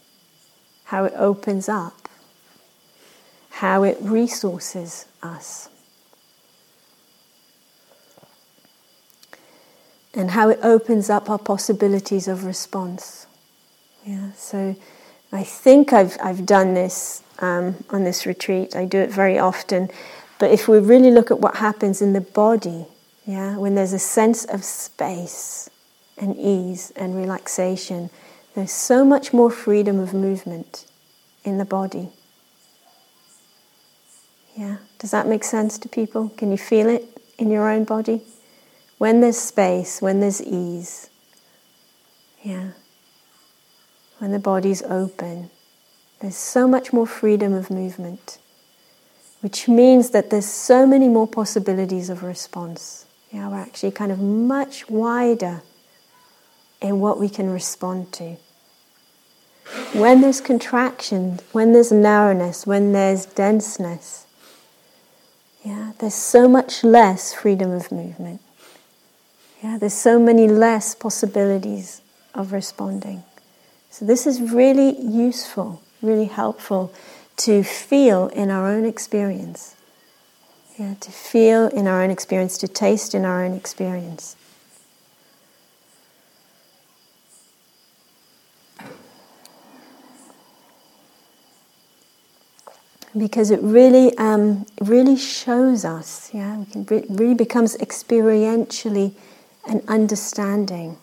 how 0.85 1.05
it 1.05 1.13
opens 1.15 1.67
up, 1.67 1.98
how 3.59 3.83
it 3.83 3.97
resources 4.01 5.05
us, 5.21 5.69
and 10.13 10.31
how 10.31 10.49
it 10.49 10.59
opens 10.63 11.09
up 11.09 11.29
our 11.29 11.39
possibilities 11.39 12.27
of 12.27 12.45
response. 12.45 13.27
Yeah, 14.05 14.31
so 14.35 14.75
I 15.31 15.43
think 15.43 15.93
I've, 15.93 16.17
I've 16.21 16.45
done 16.45 16.73
this 16.73 17.23
um, 17.39 17.75
on 17.89 18.03
this 18.03 18.25
retreat, 18.25 18.75
I 18.75 18.85
do 18.85 18.99
it 18.99 19.11
very 19.11 19.37
often. 19.37 19.89
But 20.39 20.51
if 20.51 20.67
we 20.67 20.79
really 20.79 21.11
look 21.11 21.31
at 21.31 21.39
what 21.39 21.57
happens 21.57 22.01
in 22.01 22.13
the 22.13 22.21
body, 22.21 22.85
yeah, 23.25 23.57
when 23.57 23.75
there's 23.75 23.93
a 23.93 23.99
sense 23.99 24.45
of 24.45 24.63
space, 24.63 25.69
and 26.19 26.37
ease 26.37 26.91
and 26.95 27.15
relaxation. 27.15 28.09
There's 28.55 28.71
so 28.71 29.05
much 29.05 29.33
more 29.33 29.49
freedom 29.49 29.99
of 29.99 30.13
movement 30.13 30.85
in 31.43 31.57
the 31.57 31.65
body. 31.65 32.09
Yeah, 34.59 34.75
does 34.97 35.11
that 35.11 35.25
make 35.25 35.45
sense 35.45 35.77
to 35.77 35.87
people? 35.87 36.33
Can 36.35 36.51
you 36.51 36.57
feel 36.57 36.89
it 36.89 37.05
in 37.37 37.49
your 37.49 37.69
own 37.69 37.85
body? 37.85 38.19
When 38.97 39.21
there's 39.21 39.37
space, 39.39 40.01
when 40.01 40.19
there's 40.19 40.41
ease. 40.41 41.09
Yeah. 42.43 42.71
When 44.17 44.33
the 44.33 44.39
body's 44.39 44.83
open, 44.83 45.49
there's 46.19 46.35
so 46.35 46.67
much 46.67 46.91
more 46.91 47.07
freedom 47.07 47.53
of 47.53 47.71
movement, 47.71 48.37
which 49.39 49.69
means 49.69 50.09
that 50.09 50.29
there's 50.29 50.49
so 50.49 50.85
many 50.85 51.07
more 51.07 51.25
possibilities 51.25 52.09
of 52.09 52.21
response. 52.21 53.05
Yeah, 53.31 53.47
we're 53.47 53.61
actually 53.61 53.91
kind 53.91 54.11
of 54.11 54.19
much 54.19 54.89
wider 54.89 55.61
in 56.81 56.99
what 56.99 57.17
we 57.17 57.29
can 57.29 57.49
respond 57.49 58.11
to. 58.11 58.35
When 59.93 60.19
there's 60.19 60.41
contraction, 60.41 61.39
when 61.53 61.71
there's 61.71 61.93
narrowness, 61.93 62.67
when 62.67 62.91
there's 62.91 63.25
denseness, 63.25 64.25
Yeah, 65.63 65.91
there's 65.99 66.13
so 66.13 66.47
much 66.47 66.83
less 66.83 67.33
freedom 67.33 67.71
of 67.71 67.91
movement. 67.91 68.41
Yeah, 69.61 69.77
there's 69.77 69.93
so 69.93 70.19
many 70.19 70.47
less 70.47 70.95
possibilities 70.95 72.01
of 72.33 72.53
responding. 72.53 73.23
So 73.89 74.05
this 74.05 74.25
is 74.25 74.41
really 74.41 74.97
useful, 75.01 75.81
really 76.01 76.25
helpful 76.25 76.93
to 77.37 77.63
feel 77.63 78.27
in 78.27 78.49
our 78.51 78.67
own 78.67 78.85
experience. 78.85 79.75
Yeah, 80.77 80.95
to 81.01 81.11
feel 81.11 81.67
in 81.67 81.87
our 81.87 82.01
own 82.01 82.09
experience, 82.09 82.57
to 82.59 82.67
taste 82.67 83.13
in 83.13 83.25
our 83.25 83.43
own 83.43 83.53
experience. 83.53 84.37
Because 93.19 93.51
it 93.51 93.61
really, 93.61 94.17
um, 94.17 94.65
really 94.81 95.17
shows 95.17 95.85
us. 95.85 96.29
Yeah, 96.33 96.63
it 96.73 97.05
really 97.09 97.35
becomes 97.35 97.77
experientially 97.77 99.13
an 99.67 99.83
understanding 99.87 100.97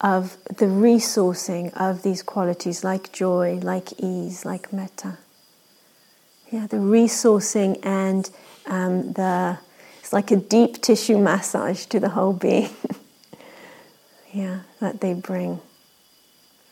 of 0.00 0.36
the 0.44 0.66
resourcing 0.66 1.72
of 1.74 2.02
these 2.02 2.22
qualities, 2.22 2.84
like 2.84 3.12
joy, 3.12 3.58
like 3.62 3.92
ease, 3.98 4.44
like 4.44 4.72
metta. 4.72 5.18
Yeah, 6.50 6.66
the 6.66 6.76
resourcing 6.76 7.80
and 7.82 8.30
um, 8.66 9.12
the 9.14 9.58
it's 10.00 10.12
like 10.12 10.30
a 10.30 10.36
deep 10.36 10.82
tissue 10.82 11.18
massage 11.18 11.86
to 11.86 11.98
the 11.98 12.10
whole 12.10 12.34
being. 12.34 12.68
yeah, 14.32 14.60
that 14.80 15.00
they 15.00 15.14
bring, 15.14 15.60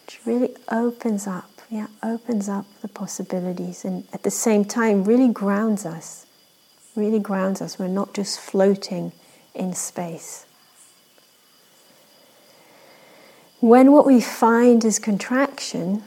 which 0.05 0.21
really 0.27 0.55
opens 0.71 1.27
up 1.27 1.52
yeah, 1.73 1.87
opens 2.03 2.51
up 2.51 2.67
the 2.83 2.89
possibilities 2.89 3.83
and 3.87 4.05
at 4.13 4.25
the 4.25 4.31
same 4.31 4.63
time 4.63 5.05
really 5.05 5.33
grounds 5.33 5.87
us. 5.87 6.27
Really 6.95 7.19
grounds 7.19 7.63
us. 7.63 7.79
We're 7.79 7.89
not 7.89 8.13
just 8.13 8.39
floating 8.39 9.11
in 9.55 9.73
space. 9.73 10.45
When 13.61 13.91
what 13.91 14.05
we 14.07 14.21
find 14.21 14.85
is 14.85 14.99
contraction, 14.99 16.03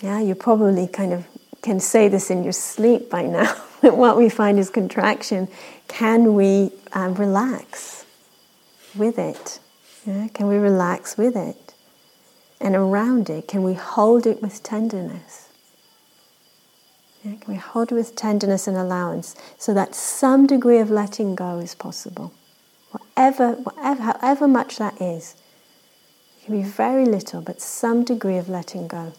yeah, 0.00 0.20
you 0.20 0.34
probably 0.34 0.88
kind 0.88 1.12
of 1.12 1.28
can 1.62 1.78
say 1.78 2.08
this 2.08 2.28
in 2.28 2.42
your 2.42 2.52
sleep 2.52 3.08
by 3.08 3.22
now. 3.22 3.54
But 3.82 3.96
what 3.96 4.16
we 4.16 4.28
find 4.28 4.60
is 4.60 4.70
contraction. 4.70 5.48
Can 5.88 6.34
we 6.34 6.70
uh, 6.92 7.12
relax 7.16 8.04
with 8.94 9.18
it? 9.18 9.58
Yeah? 10.06 10.28
Can 10.28 10.46
we 10.46 10.54
relax 10.54 11.18
with 11.18 11.34
it? 11.34 11.71
And 12.62 12.76
around 12.76 13.28
it, 13.28 13.48
can 13.48 13.62
we 13.62 13.74
hold 13.74 14.26
it 14.26 14.40
with 14.40 14.62
tenderness? 14.62 15.48
Yeah, 17.24 17.34
can 17.34 17.52
we 17.52 17.58
hold 17.58 17.92
it 17.92 17.94
with 17.94 18.16
tenderness 18.16 18.66
and 18.66 18.76
allowance 18.76 19.34
so 19.58 19.74
that 19.74 19.94
some 19.94 20.46
degree 20.46 20.78
of 20.78 20.90
letting 20.90 21.34
go 21.34 21.58
is 21.58 21.74
possible? 21.74 22.32
Whatever, 22.90 23.52
whatever, 23.52 24.02
however 24.02 24.48
much 24.48 24.78
that 24.78 25.00
is. 25.00 25.34
It 26.38 26.46
can 26.46 26.60
be 26.60 26.66
very 26.66 27.04
little, 27.04 27.40
but 27.40 27.60
some 27.60 28.04
degree 28.04 28.36
of 28.36 28.48
letting 28.48 28.86
go. 28.86 29.12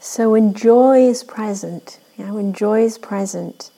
So 0.00 0.30
when 0.30 0.54
joy 0.54 1.02
is 1.02 1.22
present, 1.22 2.00
yeah, 2.16 2.30
when 2.30 2.52
joy 2.52 2.82
is 2.82 2.98
present, 2.98 3.70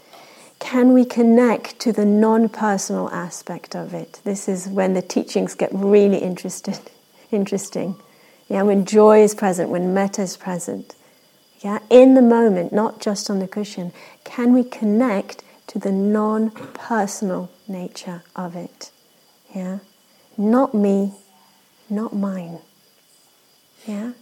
can 0.60 0.92
we 0.92 1.04
connect 1.04 1.80
to 1.80 1.92
the 1.92 2.04
non 2.04 2.48
personal 2.48 3.08
aspect 3.10 3.74
of 3.74 3.92
it? 3.92 4.20
This 4.22 4.48
is 4.48 4.68
when 4.68 4.94
the 4.94 5.02
teachings 5.02 5.54
get 5.54 5.70
really 5.72 6.18
interested, 6.18 6.78
interesting. 7.32 7.96
Yeah, 8.48 8.62
when 8.62 8.84
joy 8.84 9.22
is 9.22 9.34
present, 9.34 9.70
when 9.70 9.92
metta 9.94 10.22
is 10.22 10.36
present. 10.36 10.94
Yeah, 11.60 11.80
in 11.90 12.14
the 12.14 12.22
moment, 12.22 12.72
not 12.72 13.00
just 13.00 13.28
on 13.30 13.38
the 13.38 13.48
cushion. 13.48 13.92
Can 14.24 14.52
we 14.52 14.62
connect 14.62 15.42
to 15.68 15.78
the 15.78 15.92
non 15.92 16.50
personal 16.50 17.50
nature 17.66 18.22
of 18.36 18.54
it? 18.54 18.90
Yeah, 19.54 19.78
not 20.36 20.74
me, 20.74 21.14
not 21.88 22.14
mine. 22.14 22.60
Yeah, 23.86 24.12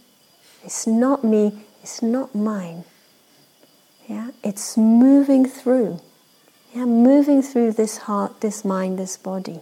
it's 0.63 0.87
not 0.87 1.23
me, 1.23 1.65
it's 1.83 2.01
not 2.01 2.33
mine. 2.33 2.85
Yeah, 4.07 4.31
it's 4.43 4.77
moving 4.77 5.45
through. 5.45 5.99
Yeah, 6.73 6.85
moving 6.85 7.41
through 7.41 7.73
this 7.73 7.97
heart, 7.97 8.41
this 8.41 8.63
mind, 8.63 8.99
this 8.99 9.17
body. 9.17 9.61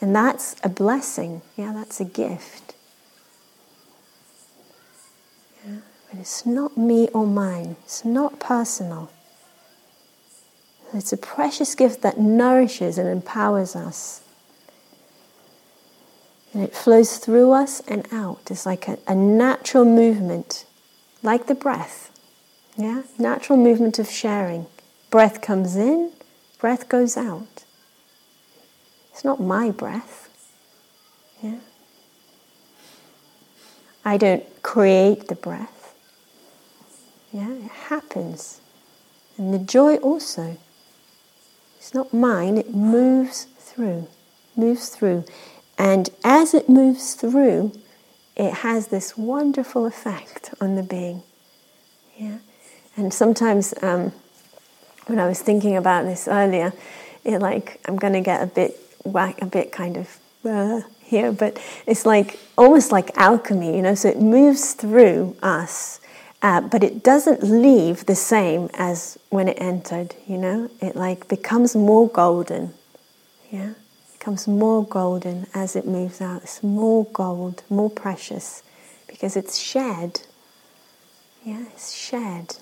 And 0.00 0.14
that's 0.14 0.56
a 0.62 0.68
blessing. 0.68 1.42
Yeah, 1.56 1.72
that's 1.72 2.00
a 2.00 2.04
gift. 2.04 2.74
Yeah, 5.66 5.78
but 6.10 6.20
it's 6.20 6.46
not 6.46 6.76
me 6.76 7.08
or 7.08 7.26
mine. 7.26 7.76
It's 7.84 8.04
not 8.04 8.38
personal. 8.38 9.10
It's 10.94 11.12
a 11.12 11.16
precious 11.16 11.74
gift 11.74 12.02
that 12.02 12.18
nourishes 12.18 12.96
and 12.96 13.08
empowers 13.08 13.74
us. 13.74 14.22
And 16.54 16.62
it 16.62 16.74
flows 16.74 17.18
through 17.18 17.52
us 17.52 17.80
and 17.88 18.06
out. 18.12 18.50
It's 18.50 18.64
like 18.64 18.88
a, 18.88 18.98
a 19.08 19.14
natural 19.14 19.84
movement, 19.84 20.64
like 21.22 21.48
the 21.48 21.54
breath. 21.54 22.10
Yeah, 22.76 23.02
natural 23.18 23.58
movement 23.58 23.98
of 23.98 24.08
sharing. 24.08 24.66
Breath 25.10 25.40
comes 25.40 25.76
in, 25.76 26.12
breath 26.58 26.88
goes 26.88 27.16
out. 27.16 27.64
It's 29.12 29.24
not 29.24 29.40
my 29.40 29.70
breath. 29.70 30.28
Yeah? 31.42 31.58
I 34.04 34.16
don't 34.16 34.44
create 34.62 35.28
the 35.28 35.34
breath. 35.34 35.94
Yeah, 37.32 37.50
it 37.50 37.70
happens. 37.70 38.60
And 39.36 39.52
the 39.52 39.58
joy 39.58 39.96
also. 39.96 40.56
It's 41.78 41.94
not 41.94 42.12
mine, 42.12 42.58
it 42.58 42.74
moves 42.74 43.44
through, 43.58 44.08
moves 44.56 44.88
through. 44.88 45.24
And 45.78 46.10
as 46.24 46.52
it 46.54 46.68
moves 46.68 47.14
through, 47.14 47.72
it 48.36 48.52
has 48.54 48.88
this 48.88 49.16
wonderful 49.16 49.86
effect 49.86 50.52
on 50.60 50.74
the 50.74 50.82
being. 50.82 51.22
Yeah? 52.16 52.38
And 52.96 53.14
sometimes 53.14 53.72
um, 53.82 54.12
when 55.06 55.18
I 55.18 55.26
was 55.26 55.40
thinking 55.40 55.76
about 55.76 56.04
this 56.04 56.28
earlier, 56.28 56.72
it 57.24 57.40
like 57.40 57.80
I'm 57.86 57.98
to 57.98 58.20
get 58.20 58.42
a 58.42 58.46
bit 58.46 58.78
whack, 59.04 59.40
a 59.40 59.46
bit 59.46 59.72
kind 59.72 59.96
of 59.96 60.18
uh, 60.44 60.82
here, 61.00 61.32
but 61.32 61.58
it's 61.86 62.04
like 62.04 62.38
almost 62.58 62.92
like 62.92 63.16
alchemy, 63.16 63.76
you 63.76 63.82
know. 63.82 63.94
So 63.94 64.08
it 64.08 64.20
moves 64.20 64.74
through 64.74 65.36
us, 65.42 66.00
uh, 66.42 66.60
but 66.60 66.82
it 66.82 67.02
doesn't 67.02 67.42
leave 67.42 68.06
the 68.06 68.14
same 68.14 68.68
as 68.74 69.18
when 69.30 69.48
it 69.48 69.58
entered. 69.60 70.14
You 70.26 70.38
know, 70.38 70.70
it 70.80 70.96
like 70.96 71.28
becomes 71.28 71.74
more 71.74 72.08
golden. 72.08 72.74
Yeah, 73.50 73.74
becomes 74.18 74.48
more 74.48 74.84
golden 74.84 75.46
as 75.54 75.76
it 75.76 75.86
moves 75.86 76.20
out. 76.20 76.42
It's 76.42 76.62
more 76.62 77.04
gold, 77.06 77.62
more 77.70 77.90
precious, 77.90 78.62
because 79.06 79.36
it's 79.36 79.56
shared. 79.58 80.20
Yeah, 81.44 81.64
it's 81.72 81.94
shared. 81.94 82.56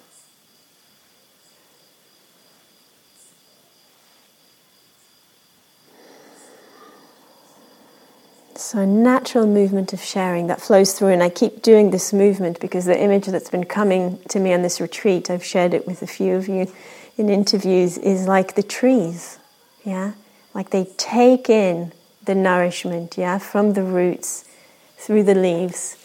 So, 8.64 8.78
a 8.78 8.86
natural 8.86 9.46
movement 9.46 9.92
of 9.92 10.02
sharing 10.02 10.46
that 10.46 10.58
flows 10.58 10.94
through, 10.94 11.08
and 11.08 11.22
I 11.22 11.28
keep 11.28 11.60
doing 11.60 11.90
this 11.90 12.14
movement 12.14 12.60
because 12.60 12.86
the 12.86 12.98
image 12.98 13.26
that's 13.26 13.50
been 13.50 13.66
coming 13.66 14.18
to 14.30 14.40
me 14.40 14.54
on 14.54 14.62
this 14.62 14.80
retreat, 14.80 15.28
I've 15.28 15.44
shared 15.44 15.74
it 15.74 15.86
with 15.86 16.00
a 16.00 16.06
few 16.06 16.34
of 16.36 16.48
you 16.48 16.72
in 17.18 17.28
interviews, 17.28 17.98
is 17.98 18.26
like 18.26 18.54
the 18.54 18.62
trees, 18.62 19.38
yeah? 19.84 20.12
Like 20.54 20.70
they 20.70 20.86
take 20.96 21.50
in 21.50 21.92
the 22.24 22.34
nourishment, 22.34 23.18
yeah, 23.18 23.36
from 23.36 23.74
the 23.74 23.82
roots 23.82 24.48
through 24.96 25.24
the 25.24 25.34
leaves, 25.34 25.98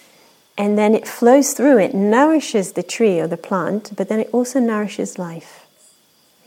and 0.57 0.77
then 0.77 0.93
it 0.93 1.07
flows 1.07 1.53
through, 1.53 1.79
it 1.79 1.95
nourishes 1.95 2.73
the 2.73 2.83
tree 2.83 3.21
or 3.21 3.27
the 3.27 3.37
plant, 3.37 3.93
but 3.95 4.09
then 4.09 4.19
it 4.19 4.29
also 4.33 4.59
nourishes 4.59 5.17
life, 5.17 5.65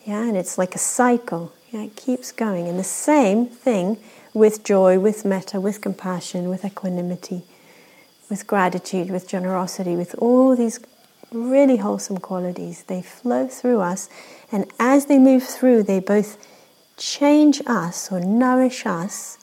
yeah? 0.05 0.29
And 0.29 0.37
it's 0.37 0.59
like 0.59 0.75
a 0.75 0.79
cycle, 0.79 1.55
yeah, 1.71 1.85
it 1.85 1.97
keeps 1.97 2.33
going. 2.33 2.69
And 2.69 2.79
the 2.79 2.85
same 2.85 3.47
thing 3.47 3.97
with 4.35 4.65
joy, 4.65 4.99
with 4.99 5.25
metta, 5.25 5.61
with 5.61 5.81
compassion, 5.81 6.49
with 6.49 6.65
equanimity, 6.65 7.43
with 8.31 8.47
gratitude, 8.47 9.11
with 9.11 9.29
generosity, 9.29 9.97
with 9.97 10.15
all 10.19 10.57
these 10.57 10.81
really 11.31 11.79
wholesome 11.79 12.19
qualities. 12.19 12.85
They 12.85 13.03
flow 13.03 13.49
through 13.49 13.81
us, 13.81 14.09
and 14.51 14.71
as 14.79 15.07
they 15.07 15.19
move 15.19 15.43
through, 15.43 15.85
they 15.85 16.01
both 16.01 16.47
change 16.97 17.61
us 17.67 18.13
or 18.13 18.21
nourish 18.21 18.87
us 18.87 19.39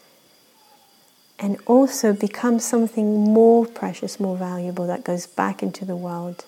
and 1.37 1.57
also 1.65 2.13
become 2.13 2.59
something 2.59 3.19
more 3.21 3.65
precious, 3.65 4.19
more 4.19 4.35
valuable 4.35 4.85
that 4.87 5.03
goes 5.03 5.25
back 5.25 5.63
into 5.63 5.85
the 5.85 5.95
world. 5.95 6.45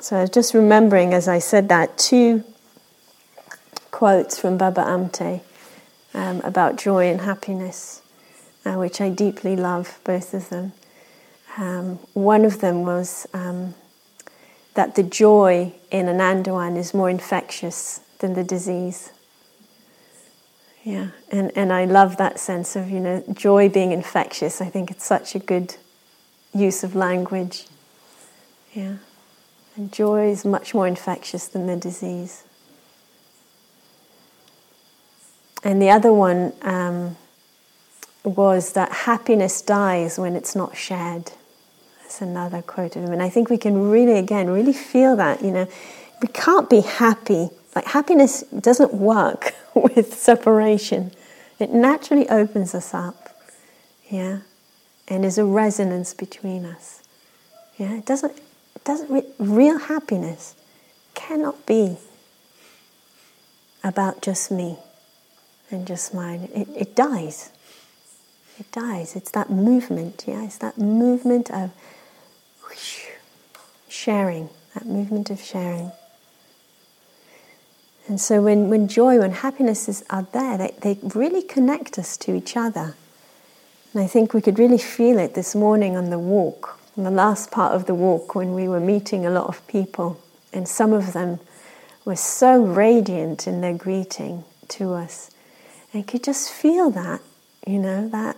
So 0.00 0.16
I 0.16 0.22
was 0.22 0.30
just 0.30 0.54
remembering 0.54 1.12
as 1.12 1.28
I 1.28 1.38
said 1.38 1.68
that 1.68 1.98
two 1.98 2.42
quotes 4.00 4.38
from 4.38 4.56
Baba 4.56 4.80
Amte. 4.80 5.42
um, 6.14 6.40
about 6.40 6.76
joy 6.76 7.10
and 7.10 7.20
happiness, 7.20 8.02
uh, 8.64 8.74
which 8.74 9.00
I 9.00 9.10
deeply 9.10 9.56
love, 9.56 10.00
both 10.04 10.34
of 10.34 10.48
them. 10.48 10.72
Um, 11.56 11.98
one 12.14 12.44
of 12.44 12.60
them 12.60 12.82
was 12.82 13.26
um, 13.34 13.74
that 14.74 14.94
the 14.94 15.02
joy 15.02 15.72
in 15.90 16.08
an 16.08 16.18
Anandawan 16.18 16.76
is 16.76 16.94
more 16.94 17.10
infectious 17.10 18.00
than 18.18 18.34
the 18.34 18.44
disease. 18.44 19.10
Yeah, 20.84 21.08
and, 21.30 21.52
and 21.54 21.72
I 21.72 21.84
love 21.84 22.16
that 22.16 22.38
sense 22.38 22.74
of, 22.74 22.88
you 22.88 23.00
know, 23.00 23.22
joy 23.34 23.68
being 23.68 23.92
infectious. 23.92 24.62
I 24.62 24.66
think 24.66 24.90
it's 24.90 25.04
such 25.04 25.34
a 25.34 25.38
good 25.38 25.76
use 26.54 26.82
of 26.82 26.94
language. 26.94 27.66
Yeah. 28.72 28.96
And 29.76 29.92
joy 29.92 30.30
is 30.30 30.44
much 30.44 30.74
more 30.74 30.86
infectious 30.86 31.48
than 31.48 31.66
the 31.66 31.76
disease. 31.76 32.44
And 35.62 35.80
the 35.80 35.90
other 35.90 36.12
one 36.12 36.52
um, 36.62 37.16
was 38.24 38.72
that 38.72 38.92
happiness 38.92 39.60
dies 39.60 40.18
when 40.18 40.34
it's 40.34 40.56
not 40.56 40.76
shared. 40.76 41.32
That's 42.00 42.20
another 42.20 42.62
quote 42.62 42.96
of 42.96 43.04
him. 43.04 43.12
And 43.12 43.22
I 43.22 43.28
think 43.28 43.50
we 43.50 43.58
can 43.58 43.90
really, 43.90 44.18
again, 44.18 44.50
really 44.50 44.72
feel 44.72 45.16
that, 45.16 45.42
you 45.42 45.50
know, 45.50 45.68
we 46.22 46.28
can't 46.28 46.68
be 46.68 46.80
happy 46.80 47.50
like 47.74 47.86
happiness 47.86 48.42
doesn't 48.42 48.94
work 48.94 49.54
with 49.74 50.14
separation. 50.14 51.12
It 51.58 51.70
naturally 51.70 52.28
opens 52.28 52.74
us 52.74 52.94
up. 52.94 53.28
Yeah. 54.08 54.40
And 55.08 55.24
is 55.24 55.38
a 55.38 55.44
resonance 55.44 56.14
between 56.14 56.64
us. 56.64 57.02
Yeah. 57.76 57.94
It 57.94 58.06
doesn't 58.06 58.36
it 58.74 58.84
doesn't 58.84 59.24
real 59.38 59.78
happiness 59.78 60.54
cannot 61.14 61.66
be 61.66 61.96
about 63.82 64.22
just 64.22 64.50
me 64.50 64.78
and 65.70 65.86
just 65.86 66.14
mine. 66.14 66.48
It, 66.54 66.68
it 66.76 66.96
dies. 66.96 67.50
It 68.58 68.70
dies. 68.72 69.16
It's 69.16 69.30
that 69.30 69.50
movement, 69.50 70.24
yeah. 70.26 70.44
It's 70.44 70.58
that 70.58 70.76
movement 70.76 71.50
of 71.50 71.70
whoosh, 72.68 73.06
sharing, 73.88 74.50
that 74.74 74.86
movement 74.86 75.30
of 75.30 75.40
sharing. 75.40 75.92
And 78.06 78.20
so 78.20 78.42
when, 78.42 78.68
when 78.68 78.88
joy, 78.88 79.18
when 79.18 79.30
happiness 79.30 79.88
is, 79.88 80.04
are 80.10 80.26
there, 80.32 80.58
they, 80.58 80.74
they 80.82 80.98
really 81.14 81.42
connect 81.42 81.98
us 81.98 82.16
to 82.18 82.34
each 82.34 82.56
other. 82.56 82.94
And 83.92 84.02
I 84.02 84.06
think 84.06 84.34
we 84.34 84.40
could 84.40 84.58
really 84.58 84.78
feel 84.78 85.18
it 85.18 85.34
this 85.34 85.54
morning 85.54 85.96
on 85.96 86.10
the 86.10 86.18
walk, 86.18 86.78
on 86.96 87.04
the 87.04 87.10
last 87.10 87.50
part 87.50 87.72
of 87.72 87.86
the 87.86 87.94
walk 87.94 88.34
when 88.34 88.52
we 88.52 88.68
were 88.68 88.80
meeting 88.80 89.24
a 89.24 89.30
lot 89.30 89.46
of 89.46 89.66
people. 89.68 90.20
And 90.52 90.68
some 90.68 90.92
of 90.92 91.12
them 91.12 91.38
were 92.04 92.16
so 92.16 92.62
radiant 92.62 93.46
in 93.46 93.60
their 93.60 93.74
greeting 93.74 94.44
to 94.68 94.94
us. 94.94 95.30
And 95.92 96.06
could 96.06 96.22
just 96.22 96.52
feel 96.52 96.90
that, 96.90 97.20
you 97.66 97.78
know, 97.78 98.08
that, 98.08 98.36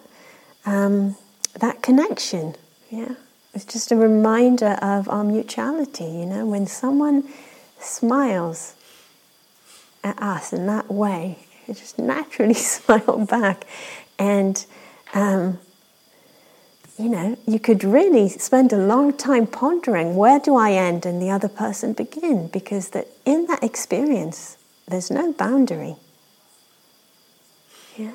um, 0.65 1.17
that 1.59 1.83
connection. 1.83 2.55
Yeah. 2.91 3.15
It's 3.55 3.67
just 3.67 3.93
a 3.93 3.97
reminder 3.97 4.79
of 4.81 5.09
our 5.09 5.25
mutuality, 5.25 6.05
you 6.05 6.27
know, 6.27 6.47
when 6.47 6.67
someone 6.67 7.25
smiles 7.79 8.75
at 10.03 10.21
us 10.23 10.53
in 10.53 10.67
that 10.67 10.91
way. 10.91 11.39
You 11.67 11.75
just 11.75 11.99
naturally 11.99 12.55
smile 12.75 13.27
back. 13.27 13.67
And, 14.19 14.65
um, 15.15 15.59
you 16.99 17.09
know, 17.09 17.37
you 17.47 17.59
could 17.59 17.85
really 17.85 18.29
spend 18.29 18.73
a 18.73 18.77
long 18.77 19.17
time 19.17 19.47
pondering 19.47 20.17
where 20.17 20.39
do 20.39 20.57
I 20.57 20.73
end 20.73 21.05
and 21.05 21.21
the 21.21 21.31
other 21.31 21.49
person 21.49 21.93
begin? 21.93 22.49
Because 22.49 22.91
that 22.91 23.09
in 23.25 23.47
that 23.47 23.63
experience, 23.63 24.57
there's 24.89 25.11
no 25.11 25.33
boundary. 25.33 25.97
Yeah. 27.97 28.07
You 28.07 28.13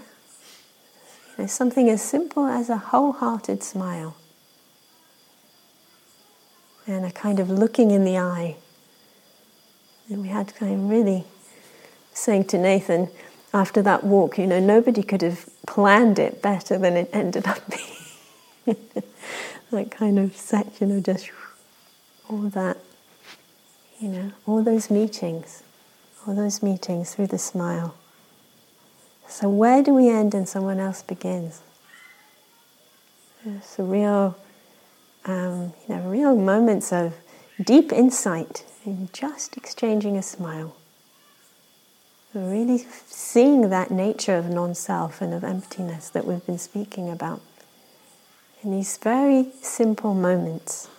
know, 1.37 1.47
something 1.47 1.89
as 1.89 2.01
simple 2.01 2.45
as 2.45 2.69
a 2.69 2.77
wholehearted 2.77 3.63
smile 3.63 4.15
and 6.87 7.05
a 7.05 7.11
kind 7.11 7.39
of 7.39 7.49
looking 7.49 7.91
in 7.91 8.05
the 8.05 8.17
eye. 8.17 8.55
And 10.09 10.21
we 10.21 10.29
had 10.29 10.55
kind 10.55 10.73
of 10.73 10.89
really 10.89 11.25
saying 12.13 12.45
to 12.45 12.57
Nathan 12.57 13.09
after 13.53 13.81
that 13.81 14.03
walk, 14.03 14.37
you 14.37 14.47
know, 14.47 14.59
nobody 14.59 15.03
could 15.03 15.21
have 15.21 15.49
planned 15.65 16.17
it 16.17 16.41
better 16.41 16.77
than 16.77 16.95
it 16.95 17.09
ended 17.13 17.47
up 17.47 17.59
being. 18.65 18.77
that 19.71 19.91
kind 19.91 20.17
of 20.17 20.35
set, 20.35 20.79
you 20.79 20.87
know, 20.87 20.99
just 20.99 21.29
all 22.29 22.49
that, 22.49 22.77
you 23.99 24.07
know, 24.09 24.31
all 24.45 24.63
those 24.63 24.89
meetings, 24.89 25.63
all 26.25 26.35
those 26.35 26.63
meetings 26.63 27.13
through 27.13 27.27
the 27.27 27.37
smile. 27.37 27.95
So 29.27 29.49
where 29.49 29.83
do 29.83 29.93
we 29.93 30.09
end 30.09 30.33
and 30.33 30.47
someone 30.47 30.79
else 30.79 31.03
begins? 31.03 31.61
It's 33.45 33.77
a 33.79 33.83
real, 33.83 34.37
um, 35.25 35.73
you 35.87 35.95
know, 35.95 36.01
real 36.09 36.35
moments 36.35 36.91
of 36.91 37.13
deep 37.63 37.91
insight 37.91 38.65
in 38.85 39.09
just 39.13 39.57
exchanging 39.57 40.17
a 40.17 40.23
smile 40.23 40.75
really 42.37 42.85
seeing 43.05 43.69
that 43.69 43.91
nature 43.91 44.35
of 44.35 44.49
non 44.49 44.75
self 44.75 45.21
and 45.21 45.33
of 45.33 45.43
emptiness 45.43 46.09
that 46.09 46.25
we've 46.25 46.45
been 46.45 46.57
speaking 46.57 47.09
about 47.09 47.41
in 48.63 48.71
these 48.71 48.97
very 48.97 49.47
simple 49.61 50.13
moments. 50.13 50.89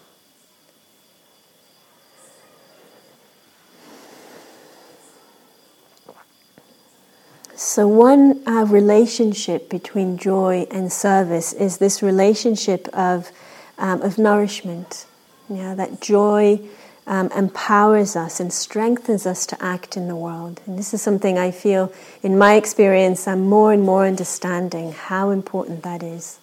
So, 7.59 7.89
one 7.89 8.41
uh, 8.47 8.67
relationship 8.67 9.69
between 9.69 10.17
joy 10.17 10.69
and 10.71 10.93
service 10.93 11.53
is 11.53 11.79
this 11.79 12.05
relationship 12.05 12.87
of, 12.93 13.33
um, 13.79 14.01
of 14.01 14.17
nourishment. 14.17 15.07
Yeah, 15.51 15.75
that 15.75 16.01
joy 16.01 16.61
um, 17.09 17.33
empowers 17.33 18.15
us 18.15 18.39
and 18.39 18.53
strengthens 18.53 19.27
us 19.27 19.45
to 19.47 19.61
act 19.61 19.97
in 19.97 20.07
the 20.07 20.15
world. 20.15 20.61
And 20.67 20.79
this 20.79 20.95
is 20.95 21.03
something 21.03 21.37
I 21.37 21.51
feel, 21.51 21.93
in 22.23 22.39
my 22.39 22.55
experience, 22.55 23.27
I'm 23.27 23.49
more 23.49 23.73
and 23.73 23.83
more 23.83 24.07
understanding 24.07 24.93
how 24.93 25.31
important 25.31 25.83
that 25.83 26.05
is. 26.05 26.39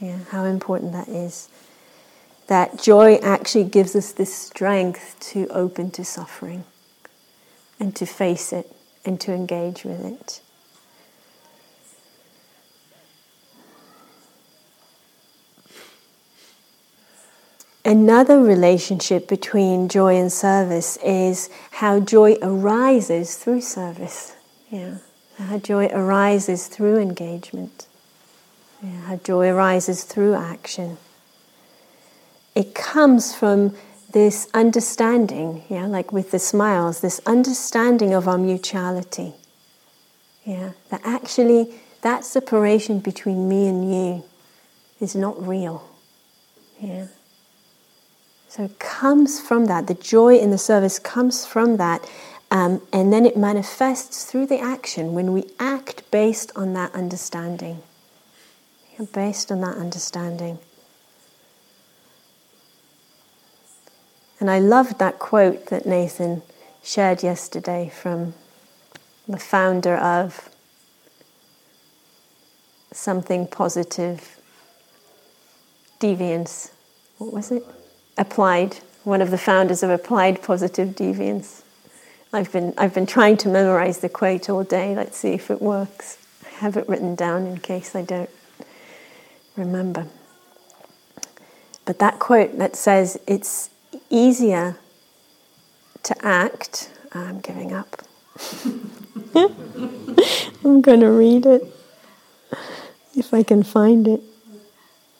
Yeah, 0.00 0.18
how 0.32 0.44
important 0.44 0.90
that 0.90 1.06
is. 1.06 1.48
That 2.48 2.82
joy 2.82 3.20
actually 3.22 3.64
gives 3.64 3.94
us 3.94 4.10
this 4.10 4.34
strength 4.34 5.20
to 5.30 5.46
open 5.50 5.92
to 5.92 6.04
suffering 6.04 6.64
and 7.78 7.94
to 7.94 8.06
face 8.06 8.52
it 8.52 8.72
and 9.06 9.20
to 9.20 9.32
engage 9.32 9.84
with 9.84 10.04
it. 10.04 10.40
Another 17.84 18.42
relationship 18.42 19.28
between 19.28 19.88
joy 19.88 20.16
and 20.16 20.32
service 20.32 20.96
is 21.04 21.48
how 21.70 22.00
joy 22.00 22.36
arises 22.42 23.36
through 23.36 23.60
service. 23.60 24.34
Yeah. 24.70 24.96
How 25.38 25.58
joy 25.58 25.86
arises 25.92 26.66
through 26.66 26.98
engagement. 26.98 27.86
Yeah. 28.82 29.02
How 29.02 29.16
joy 29.16 29.50
arises 29.50 30.02
through 30.02 30.34
action. 30.34 30.98
It 32.56 32.74
comes 32.74 33.32
from 33.32 33.76
this 34.16 34.48
understanding, 34.54 35.62
yeah, 35.68 35.84
like 35.84 36.10
with 36.10 36.30
the 36.30 36.38
smiles, 36.38 37.02
this 37.02 37.20
understanding 37.26 38.14
of 38.14 38.26
our 38.26 38.38
mutuality. 38.38 39.34
Yeah, 40.42 40.70
that 40.88 41.02
actually 41.04 41.74
that 42.00 42.24
separation 42.24 43.00
between 43.00 43.46
me 43.46 43.68
and 43.68 43.92
you 43.92 44.24
is 45.00 45.14
not 45.14 45.46
real. 45.46 45.86
Yeah. 46.80 47.08
So 48.48 48.64
it 48.64 48.78
comes 48.78 49.38
from 49.38 49.66
that. 49.66 49.86
The 49.86 49.92
joy 49.92 50.38
in 50.38 50.50
the 50.50 50.56
service 50.56 50.98
comes 50.98 51.44
from 51.44 51.76
that. 51.76 52.08
Um, 52.50 52.80
and 52.94 53.12
then 53.12 53.26
it 53.26 53.36
manifests 53.36 54.24
through 54.24 54.46
the 54.46 54.58
action 54.58 55.12
when 55.12 55.34
we 55.34 55.44
act 55.60 56.10
based 56.10 56.52
on 56.56 56.72
that 56.72 56.94
understanding. 56.94 57.82
Based 59.12 59.52
on 59.52 59.60
that 59.60 59.76
understanding. 59.76 60.58
And 64.38 64.50
I 64.50 64.58
loved 64.58 64.98
that 64.98 65.18
quote 65.18 65.66
that 65.66 65.86
Nathan 65.86 66.42
shared 66.82 67.22
yesterday 67.22 67.90
from 67.94 68.34
the 69.26 69.38
founder 69.38 69.96
of 69.96 70.50
something 72.92 73.46
positive 73.46 74.38
deviance. 76.00 76.70
What 77.18 77.32
was 77.32 77.50
it? 77.50 77.64
Applied, 78.18 78.76
one 79.04 79.20
of 79.20 79.30
the 79.30 79.38
founders 79.38 79.82
of 79.82 79.90
Applied 79.90 80.42
Positive 80.42 80.90
Deviance. 80.90 81.62
I've 82.32 82.52
been, 82.52 82.74
I've 82.76 82.94
been 82.94 83.06
trying 83.06 83.36
to 83.38 83.48
memorize 83.48 83.98
the 83.98 84.08
quote 84.08 84.50
all 84.50 84.64
day. 84.64 84.94
Let's 84.94 85.16
see 85.16 85.32
if 85.32 85.50
it 85.50 85.62
works. 85.62 86.18
I 86.44 86.48
have 86.60 86.76
it 86.76 86.88
written 86.88 87.14
down 87.14 87.46
in 87.46 87.58
case 87.58 87.94
I 87.94 88.02
don't 88.02 88.30
remember. 89.56 90.06
But 91.84 91.98
that 92.00 92.18
quote 92.18 92.58
that 92.58 92.76
says 92.76 93.18
it's 93.26 93.70
easier 94.10 94.76
to 96.02 96.26
act, 96.26 96.90
I'm 97.12 97.40
giving 97.40 97.72
up. 97.72 98.02
I'm 99.34 100.80
going 100.80 101.00
to 101.00 101.10
read 101.10 101.46
it 101.46 101.62
if 103.16 103.32
I 103.32 103.42
can 103.42 103.62
find 103.62 104.06
it. 104.06 104.20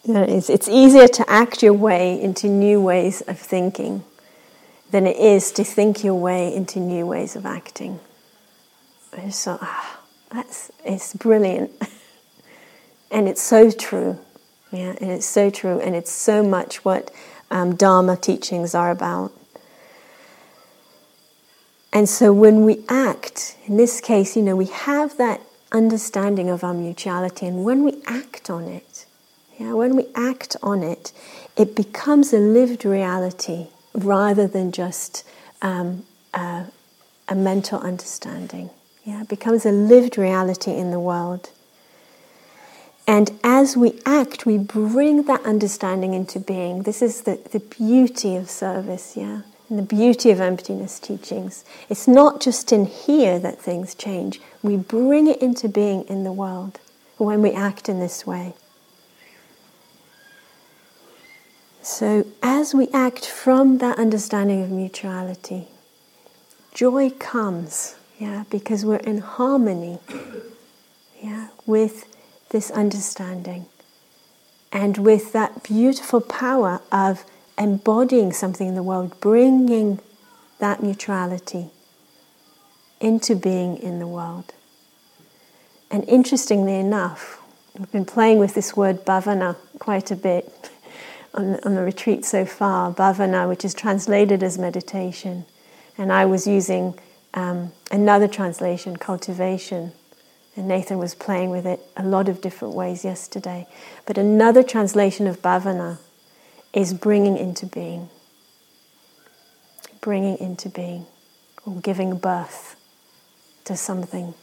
Yeah, 0.05 0.23
it's, 0.23 0.49
it's 0.51 0.69
easier 0.69 1.09
to 1.09 1.31
act 1.31 1.63
your 1.63 1.73
way 1.73 2.21
into 2.21 2.47
new 2.47 2.81
ways 2.81 3.23
of 3.23 3.39
thinking 3.39 4.05
than 4.91 5.07
it 5.07 5.17
is 5.17 5.51
to 5.53 5.65
think 5.65 6.05
your 6.05 6.15
way 6.15 6.55
into 6.55 6.79
new 6.79 7.07
ways 7.07 7.37
of 7.37 7.45
acting. 7.45 7.99
So 9.31 9.59
ah, 9.61 10.01
that's 10.31 10.71
it's 10.85 11.15
brilliant, 11.15 11.73
and 13.11 13.29
it's 13.29 13.43
so 13.43 13.71
true. 13.71 14.19
Yeah, 14.71 14.95
and 15.01 15.11
it's 15.11 15.27
so 15.27 15.49
true, 15.49 15.81
and 15.81 15.97
it's 15.97 16.13
so 16.13 16.43
much 16.43 16.85
what 16.85 17.11
um, 17.51 17.77
Dharma 17.77 18.17
teachings 18.17 18.75
are 18.75 18.91
about. 18.91 19.33
And 21.93 22.09
so 22.09 22.33
when 22.33 22.65
we 22.65 22.85
act, 22.89 23.57
in 23.65 23.77
this 23.77 24.01
case, 24.01 24.37
you 24.37 24.43
know, 24.43 24.57
we 24.57 24.67
have 24.67 25.17
that 25.17 25.41
understanding 25.73 26.51
of 26.51 26.63
our 26.63 26.75
mutuality, 26.75 27.47
and 27.47 27.65
when 27.65 27.85
we 27.85 28.03
act 28.07 28.51
on 28.51 28.65
it, 28.65 29.07
yeah, 29.59 29.73
when 29.73 29.97
we 29.97 30.07
act 30.15 30.57
on 30.63 30.83
it, 30.83 31.13
it 31.57 31.75
becomes 31.75 32.33
a 32.33 32.39
lived 32.39 32.85
reality 32.85 33.69
rather 33.95 34.47
than 34.47 34.73
just 34.73 35.25
um, 35.63 36.05
a, 36.35 36.67
a 37.29 37.35
mental 37.35 37.81
understanding. 37.81 38.69
Yeah, 39.05 39.23
it 39.23 39.29
becomes 39.29 39.65
a 39.65 39.73
lived 39.73 40.19
reality 40.19 40.73
in 40.73 40.91
the 40.91 41.01
world. 41.01 41.51
And 43.07 43.39
as 43.45 43.77
we 43.77 44.01
act, 44.05 44.47
we 44.47 44.59
bring 44.59 45.25
that 45.25 45.45
understanding 45.45 46.13
into 46.13 46.41
being. 46.41 46.83
This 46.83 47.03
is 47.03 47.23
the, 47.23 47.41
the 47.53 47.61
beauty 47.61 48.35
of 48.35 48.51
service, 48.51 49.17
yeah, 49.17 49.43
and 49.69 49.79
the 49.79 49.83
beauty 49.83 50.31
of 50.31 50.41
emptiness 50.41 50.99
teachings. 50.99 51.65
It's 51.89 52.09
not 52.09 52.41
just 52.41 52.73
in 52.73 52.87
here 52.87 53.39
that 53.39 53.61
things 53.61 53.95
change, 53.95 54.41
we 54.63 54.77
bring 54.77 55.29
it 55.29 55.41
into 55.41 55.69
being 55.69 56.03
in 56.09 56.25
the 56.25 56.33
world 56.33 56.81
when 57.17 57.43
we 57.43 57.53
act 57.53 57.89
in 57.89 58.01
this 58.01 58.27
way. 58.27 58.55
So, 61.81 62.27
as 62.43 62.75
we 62.75 62.89
act 62.93 63.25
from 63.27 63.79
that 63.79 63.97
understanding 63.97 64.61
of 64.65 64.71
mutuality, 64.71 65.69
joy 66.75 67.11
comes, 67.11 67.95
yeah, 68.19 68.43
because 68.51 68.85
we're 68.85 68.97
in 68.97 69.19
harmony, 69.19 70.01
yeah, 71.23 71.49
with 71.65 72.16
this 72.57 72.71
understanding 72.71 73.67
and 74.73 74.97
with 74.97 75.35
that 75.35 75.63
beautiful 75.63 76.23
power 76.23 76.81
of 76.91 77.23
embodying 77.59 78.33
something 78.33 78.67
in 78.67 78.75
the 78.75 78.83
world, 78.83 79.15
bringing 79.21 80.01
that 80.59 80.83
mutuality 80.83 81.69
into 82.99 83.37
being 83.37 83.77
in 83.77 83.99
the 83.99 84.07
world. 84.07 84.55
And 85.91 86.09
interestingly 86.09 86.77
enough, 86.77 87.43
we've 87.79 87.93
been 87.93 88.07
playing 88.07 88.39
with 88.39 88.55
this 88.55 88.75
word 88.75 89.05
bhavana 89.05 89.57
quite 89.79 90.11
a 90.11 90.17
bit 90.17 90.71
on, 91.35 91.61
on 91.63 91.75
the 91.75 91.83
retreat 91.83 92.25
so 92.25 92.47
far, 92.47 92.91
bhavana, 92.91 93.47
which 93.51 93.67
is 93.67 93.75
translated 93.75 94.43
as 94.43 94.57
meditation. 94.57 95.45
And 95.99 96.11
I 96.11 96.25
was 96.25 96.47
using 96.47 96.99
um, 97.35 97.73
another 97.91 98.27
translation, 98.27 98.97
cultivation. 98.97 99.93
And 100.57 100.69
Nathan 100.69 100.99
was 100.99 101.15
playing 101.15 101.51
with 101.51 101.67
it 101.67 101.81
a 101.97 102.03
lot 102.03 102.29
of 102.29 102.41
different 102.41 102.75
ways 102.75 103.05
yesterday. 103.05 103.67
But 104.07 104.17
another 104.17 104.63
translation 104.63 105.27
of 105.27 105.43
bhavana 105.43 105.99
is 106.73 106.95
bringing 106.95 107.37
into 107.37 107.67
being. 107.67 108.09
Bringing 110.01 110.39
into 110.39 110.69
being, 110.71 111.07
or 111.67 111.75
giving 111.81 112.17
birth 112.17 112.77
to 113.65 113.77
something 113.77 114.35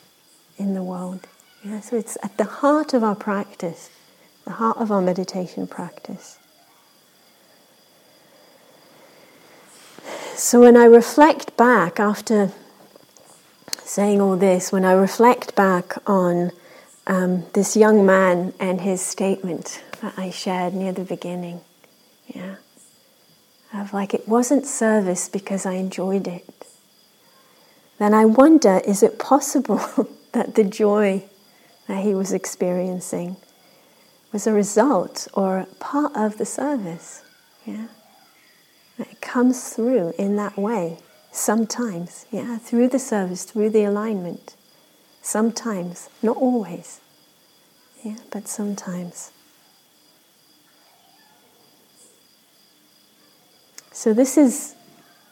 in 0.58 0.76
the 0.76 0.84
world. 0.84 1.28
Yeah, 1.64 1.80
so 1.80 1.96
it's 1.96 2.18
at 2.22 2.38
the 2.38 2.44
heart 2.44 2.94
of 2.94 3.04
our 3.04 3.16
practice, 3.16 3.90
the 4.46 4.52
heart 4.52 4.78
of 4.78 4.92
our 4.92 5.02
meditation 5.02 5.66
practice. 5.66 6.38
So 10.36 10.62
when 10.62 10.76
I 10.76 10.86
reflect 10.86 11.56
back 11.56 12.00
after 12.00 12.52
saying 13.86 14.22
all 14.22 14.36
this, 14.36 14.72
when 14.72 14.86
I 14.86 14.94
reflect 14.94 15.56
back 15.56 15.96
on 16.08 16.52
um, 17.08 17.46
this 17.54 17.76
young 17.76 18.06
man 18.06 18.54
and 18.60 18.82
his 18.82 19.02
statement 19.02 19.84
that 20.02 20.14
I 20.18 20.30
shared 20.30 20.74
near 20.74 20.92
the 20.94 21.04
beginning, 21.04 21.62
yeah, 22.28 22.56
of 23.74 23.94
like 23.94 24.14
it 24.14 24.28
wasn't 24.28 24.66
service 24.66 25.30
because 25.30 25.66
I 25.66 25.74
enjoyed 25.74 26.28
it, 26.28 26.68
then 28.00 28.14
I 28.14 28.26
wonder 28.26 28.82
is 28.86 29.04
it 29.04 29.20
possible 29.20 29.82
that 30.32 30.56
the 30.56 30.64
joy 30.64 31.24
that 31.88 32.04
he 32.04 32.16
was 32.16 32.32
experiencing 32.32 33.36
was 34.32 34.48
a 34.48 34.54
result 34.54 35.28
or 35.34 35.68
part 35.80 36.16
of 36.16 36.38
the 36.38 36.46
service? 36.46 37.24
Yeah. 37.66 37.88
It 39.00 39.22
comes 39.22 39.70
through 39.70 40.14
in 40.18 40.36
that 40.36 40.58
way 40.58 41.00
sometimes, 41.34 42.26
yeah, 42.32 42.58
through 42.58 42.88
the 42.88 43.00
service, 43.00 43.44
through 43.44 43.72
the 43.72 43.84
alignment. 43.84 44.56
Sometimes, 45.22 46.10
not 46.22 46.38
always, 46.38 47.02
yeah, 48.04 48.18
but 48.32 48.48
sometimes. 48.48 49.32
So 53.92 54.14
this 54.14 54.38
is, 54.38 54.76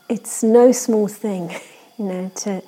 it's 0.10 0.44
no 0.44 0.72
small 0.72 1.08
thing, 1.08 1.56
you 1.98 2.06
know, 2.06 2.32
to 2.38 2.62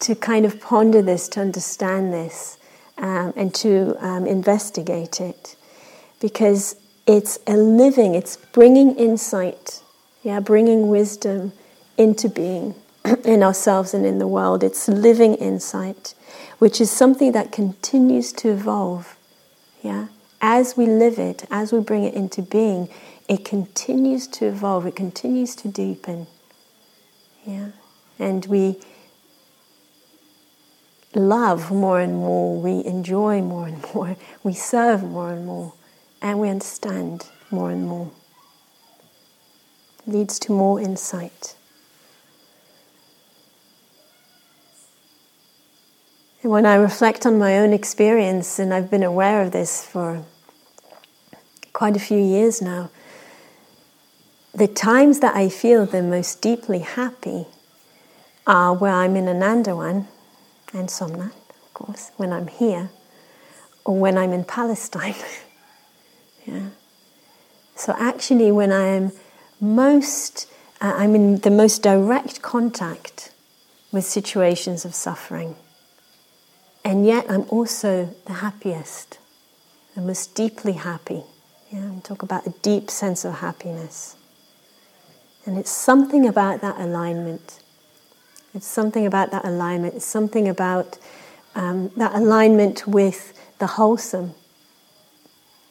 to 0.00 0.16
kind 0.16 0.44
of 0.44 0.60
ponder 0.60 1.00
this, 1.00 1.28
to 1.28 1.40
understand 1.40 2.12
this, 2.12 2.58
um, 2.98 3.32
and 3.36 3.54
to 3.54 3.96
um, 4.04 4.26
investigate 4.26 5.20
it, 5.20 5.54
because 6.20 6.74
it's 7.06 7.38
a 7.46 7.56
living, 7.56 8.16
it's 8.16 8.36
bringing 8.36 8.96
insight 8.96 9.82
yeah, 10.22 10.40
bringing 10.40 10.88
wisdom 10.88 11.52
into 11.96 12.28
being 12.28 12.74
in 13.24 13.42
ourselves 13.42 13.94
and 13.94 14.06
in 14.06 14.18
the 14.18 14.26
world. 14.26 14.62
It's 14.62 14.88
living 14.88 15.34
insight, 15.34 16.14
which 16.58 16.80
is 16.80 16.90
something 16.90 17.32
that 17.32 17.52
continues 17.52 18.32
to 18.34 18.50
evolve. 18.50 19.16
Yeah, 19.82 20.08
as 20.40 20.76
we 20.76 20.86
live 20.86 21.18
it, 21.18 21.44
as 21.50 21.72
we 21.72 21.80
bring 21.80 22.04
it 22.04 22.14
into 22.14 22.42
being, 22.42 22.88
it 23.28 23.44
continues 23.44 24.26
to 24.28 24.46
evolve. 24.46 24.86
It 24.86 24.96
continues 24.96 25.54
to 25.56 25.68
deepen. 25.68 26.26
Yeah, 27.44 27.70
and 28.18 28.46
we 28.46 28.78
love 31.14 31.70
more 31.70 32.00
and 32.00 32.14
more. 32.14 32.60
We 32.60 32.84
enjoy 32.84 33.42
more 33.42 33.66
and 33.66 33.84
more. 33.94 34.16
We 34.42 34.54
serve 34.54 35.02
more 35.02 35.32
and 35.32 35.46
more, 35.46 35.72
and 36.20 36.38
we 36.38 36.48
understand 36.48 37.26
more 37.50 37.70
and 37.70 37.86
more 37.86 38.10
It 40.06 40.12
leads 40.12 40.38
to 40.40 40.52
more 40.52 40.80
insight. 40.80 41.54
When 46.42 46.66
I 46.66 46.74
reflect 46.74 47.24
on 47.24 47.38
my 47.38 47.56
own 47.56 47.72
experience, 47.72 48.58
and 48.58 48.74
I've 48.74 48.90
been 48.90 49.04
aware 49.04 49.42
of 49.42 49.52
this 49.52 49.84
for 49.84 50.24
quite 51.72 51.94
a 51.94 52.00
few 52.00 52.18
years 52.18 52.60
now, 52.60 52.90
the 54.52 54.66
times 54.66 55.20
that 55.20 55.36
I 55.36 55.48
feel 55.48 55.86
the 55.86 56.02
most 56.02 56.42
deeply 56.42 56.80
happy 56.80 57.46
are 58.44 58.74
where 58.74 58.92
I'm 58.92 59.14
in 59.14 59.26
Anandavan 59.26 60.08
and 60.74 60.90
Somnath, 60.90 61.32
of 61.48 61.74
course, 61.74 62.10
when 62.16 62.32
I'm 62.32 62.48
here, 62.48 62.90
or 63.84 63.96
when 63.96 64.18
I'm 64.18 64.32
in 64.32 64.42
Palestine. 64.42 65.14
yeah. 66.44 66.70
So 67.76 67.94
actually, 67.96 68.50
when 68.50 68.72
I 68.72 68.88
am 68.88 69.12
most, 69.60 70.50
uh, 70.80 70.92
I'm 70.96 71.14
in 71.14 71.36
the 71.36 71.50
most 71.52 71.84
direct 71.84 72.42
contact 72.42 73.30
with 73.92 74.04
situations 74.04 74.84
of 74.84 74.92
suffering. 74.92 75.54
And 76.84 77.06
yet 77.06 77.26
I'm 77.28 77.42
also 77.48 78.14
the 78.26 78.34
happiest, 78.34 79.18
the 79.94 80.00
most 80.00 80.34
deeply 80.34 80.72
happy. 80.72 81.22
Yeah, 81.70 81.88
we 81.90 82.00
talk 82.00 82.22
about 82.22 82.46
a 82.46 82.50
deep 82.62 82.90
sense 82.90 83.24
of 83.24 83.34
happiness. 83.34 84.16
And 85.46 85.58
it's 85.58 85.70
something 85.70 86.26
about 86.26 86.60
that 86.60 86.78
alignment. 86.78 87.60
It's 88.54 88.66
something 88.66 89.06
about 89.06 89.30
that 89.30 89.44
alignment. 89.44 89.94
It's 89.94 90.04
something 90.04 90.48
about 90.48 90.98
um, 91.54 91.90
that 91.96 92.14
alignment 92.14 92.86
with 92.86 93.32
the 93.58 93.66
wholesome 93.66 94.34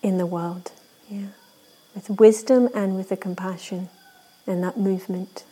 in 0.01 0.17
the 0.17 0.25
world. 0.25 0.71
Yeah 1.09 1.27
with 1.93 2.09
wisdom 2.19 2.69
and 2.73 2.95
with 2.95 3.09
the 3.09 3.17
compassion 3.17 3.89
and 4.47 4.63
that 4.63 4.77
movement. 4.77 5.43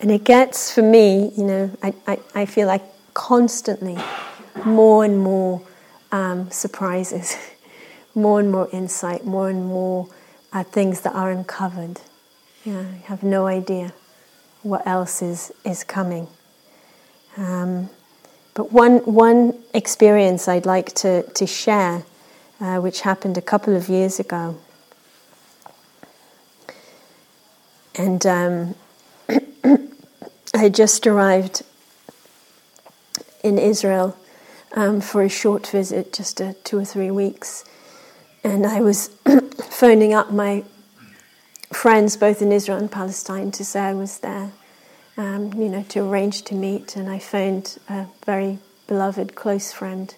And 0.00 0.10
it 0.10 0.24
gets, 0.24 0.72
for 0.72 0.82
me, 0.82 1.30
you 1.36 1.44
know, 1.44 1.70
I, 1.82 1.92
I, 2.06 2.18
I 2.34 2.46
feel 2.46 2.66
like 2.66 2.82
constantly 3.12 3.98
more 4.64 5.04
and 5.04 5.18
more 5.18 5.62
um, 6.10 6.50
surprises, 6.50 7.36
more 8.14 8.40
and 8.40 8.50
more 8.50 8.68
insight, 8.72 9.26
more 9.26 9.50
and 9.50 9.66
more 9.66 10.08
uh, 10.54 10.64
things 10.64 11.02
that 11.02 11.14
are 11.14 11.30
uncovered. 11.30 12.00
You 12.64 12.86
have 13.04 13.22
no 13.22 13.46
idea 13.46 13.92
what 14.62 14.86
else 14.86 15.22
is, 15.22 15.52
is 15.64 15.84
coming. 15.84 16.28
Um, 17.36 17.90
but 18.54 18.72
one, 18.72 18.98
one 18.98 19.62
experience 19.74 20.48
I'd 20.48 20.66
like 20.66 20.94
to, 20.96 21.22
to 21.22 21.46
share, 21.46 22.04
uh, 22.60 22.78
which 22.78 23.02
happened 23.02 23.38
a 23.38 23.42
couple 23.42 23.76
of 23.76 23.88
years 23.88 24.18
ago. 24.18 24.58
And 27.94 28.24
um, 28.26 28.74
I 30.52 30.68
just 30.68 31.06
arrived 31.06 31.62
in 33.44 33.56
Israel 33.56 34.16
um, 34.72 35.00
for 35.00 35.22
a 35.22 35.28
short 35.28 35.66
visit, 35.68 36.12
just 36.12 36.40
a, 36.40 36.54
two 36.64 36.78
or 36.78 36.84
three 36.84 37.10
weeks. 37.10 37.64
And 38.42 38.66
I 38.66 38.80
was 38.80 39.08
phoning 39.70 40.12
up 40.12 40.32
my 40.32 40.64
friends, 41.72 42.16
both 42.16 42.42
in 42.42 42.50
Israel 42.50 42.78
and 42.78 42.90
Palestine, 42.90 43.52
to 43.52 43.64
say 43.64 43.80
I 43.80 43.94
was 43.94 44.18
there, 44.18 44.50
um, 45.16 45.52
you 45.54 45.68
know, 45.68 45.84
to 45.90 46.00
arrange 46.00 46.42
to 46.42 46.54
meet. 46.54 46.96
And 46.96 47.08
I 47.08 47.20
phoned 47.20 47.78
a 47.88 48.06
very 48.26 48.58
beloved, 48.88 49.36
close 49.36 49.72
friend 49.72 50.12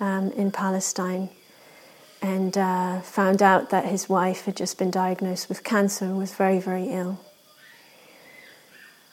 um, 0.00 0.30
in 0.32 0.52
Palestine 0.52 1.28
and 2.22 2.56
uh, 2.56 3.00
found 3.02 3.42
out 3.42 3.68
that 3.70 3.84
his 3.84 4.08
wife 4.08 4.46
had 4.46 4.56
just 4.56 4.78
been 4.78 4.90
diagnosed 4.90 5.50
with 5.50 5.62
cancer 5.62 6.06
and 6.06 6.16
was 6.16 6.32
very, 6.32 6.58
very 6.58 6.88
ill. 6.88 7.20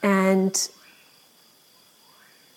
And 0.04 0.68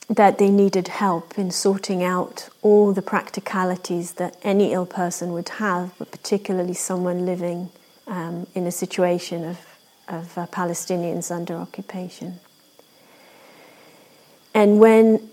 that 0.09 0.37
they 0.37 0.49
needed 0.49 0.87
help 0.87 1.37
in 1.39 1.49
sorting 1.51 2.03
out 2.03 2.49
all 2.61 2.93
the 2.93 3.01
practicalities 3.01 4.13
that 4.13 4.37
any 4.43 4.73
ill 4.73 4.85
person 4.85 5.33
would 5.33 5.49
have, 5.49 5.93
but 5.97 6.11
particularly 6.11 6.73
someone 6.73 7.25
living 7.25 7.69
um, 8.07 8.45
in 8.53 8.67
a 8.67 8.71
situation 8.71 9.43
of, 9.43 9.59
of 10.07 10.37
uh, 10.37 10.45
Palestinians 10.47 11.31
under 11.31 11.55
occupation. 11.55 12.39
And 14.53 14.79
when 14.79 15.29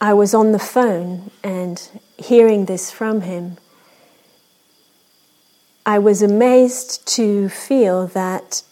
I 0.00 0.14
was 0.14 0.32
on 0.32 0.52
the 0.52 0.58
phone 0.58 1.30
and 1.42 2.00
hearing 2.16 2.66
this 2.66 2.90
from 2.90 3.22
him, 3.22 3.58
I 5.84 5.98
was 5.98 6.22
amazed 6.22 7.06
to 7.16 7.48
feel 7.48 8.06
that, 8.08 8.62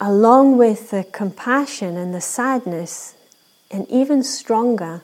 along 0.00 0.58
with 0.58 0.90
the 0.90 1.04
compassion 1.04 1.96
and 1.96 2.14
the 2.14 2.20
sadness, 2.20 3.14
and 3.70 3.88
even 3.88 4.22
stronger, 4.22 5.02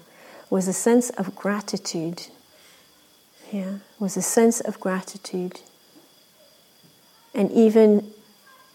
was 0.48 0.66
a 0.66 0.72
sense 0.72 1.10
of 1.10 1.34
gratitude. 1.34 2.26
Yeah, 3.52 3.78
was 3.98 4.16
a 4.16 4.22
sense 4.22 4.60
of 4.60 4.80
gratitude. 4.80 5.60
And 7.34 7.50
even 7.52 8.12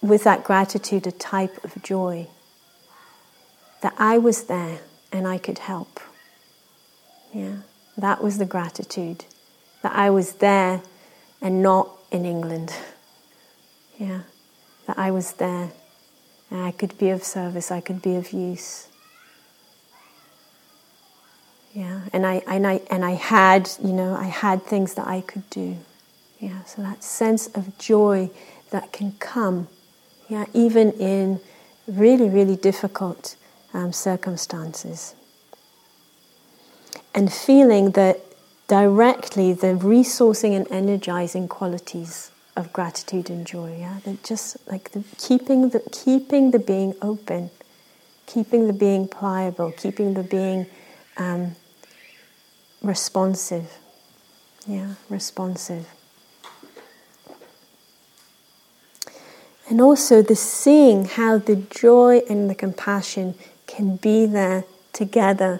with 0.02 0.24
that 0.24 0.44
gratitude, 0.44 1.08
a 1.08 1.12
type 1.12 1.64
of 1.64 1.82
joy 1.84 2.28
that 3.82 3.94
I 3.98 4.18
was 4.18 4.46
there 4.46 4.80
and 5.12 5.28
I 5.28 5.38
could 5.38 5.60
help. 5.60 6.00
Yeah, 7.34 7.58
that 7.98 8.24
was 8.24 8.38
the 8.38 8.46
gratitude 8.46 9.26
that 9.82 9.94
I 9.94 10.10
was 10.10 10.34
there 10.36 10.82
and 11.42 11.62
not 11.62 11.90
in 12.12 12.26
England. 12.26 12.74
Yeah, 13.98 14.24
that 14.88 15.00
I 15.00 15.12
was 15.12 15.36
there 15.36 15.72
and 16.50 16.62
I 16.62 16.72
could 16.72 16.98
be 16.98 17.10
of 17.10 17.24
service, 17.24 17.72
I 17.72 17.82
could 17.82 18.02
be 18.02 18.16
of 18.16 18.32
use. 18.32 18.88
Yeah, 21.74 22.02
and 22.14 22.26
I, 22.26 22.42
and 22.48 22.66
I, 22.66 22.82
and 22.90 23.04
I 23.04 23.12
had, 23.12 23.70
you 23.84 23.92
know, 23.92 24.16
I 24.16 24.28
had 24.28 24.64
things 24.64 24.94
that 24.94 25.08
I 25.08 25.22
could 25.22 25.50
do. 25.50 25.78
Yeah, 26.40 26.64
so 26.64 26.82
that 26.82 27.04
sense 27.04 27.48
of 27.48 27.78
joy 27.78 28.30
that 28.70 28.94
can 28.94 29.14
come, 29.20 29.68
yeah, 30.30 30.46
even 30.54 30.92
in 30.94 31.42
really, 31.88 32.30
really 32.30 32.56
difficult 32.56 33.36
um, 33.74 33.92
circumstances. 33.92 35.16
And 37.14 37.32
feeling 37.32 37.92
that 37.92 38.22
directly 38.68 39.54
the 39.54 39.74
resourcing 39.76 40.56
and 40.56 40.70
energizing 40.72 41.48
qualities 41.48 42.32
of 42.56 42.72
gratitude 42.72 43.30
and 43.30 43.46
joy, 43.46 43.78
yeah, 43.80 44.00
that 44.06 44.24
just 44.24 44.58
like 44.68 44.92
the, 44.92 45.04
keeping 45.18 45.70
the 45.70 45.82
keeping 45.92 46.52
the 46.52 46.60
being 46.60 46.96
open, 47.02 47.50
keeping 48.26 48.68
the 48.68 48.74
being 48.74 49.08
pliable, 49.08 49.72
keeping 49.72 50.14
the 50.14 50.24
being 50.24 50.66
um, 51.18 51.56
responsive, 52.82 53.78
yeah, 54.66 54.96
responsive. 55.10 55.88
And 59.68 59.82
also 59.82 60.22
the 60.22 60.36
seeing 60.36 61.06
how 61.06 61.40
the 61.40 61.56
joy 61.56 62.22
and 62.30 62.50
the 62.50 62.56
compassion 62.56 63.34
can 63.66 63.96
be 63.96 64.26
there 64.26 64.64
together, 64.94 65.60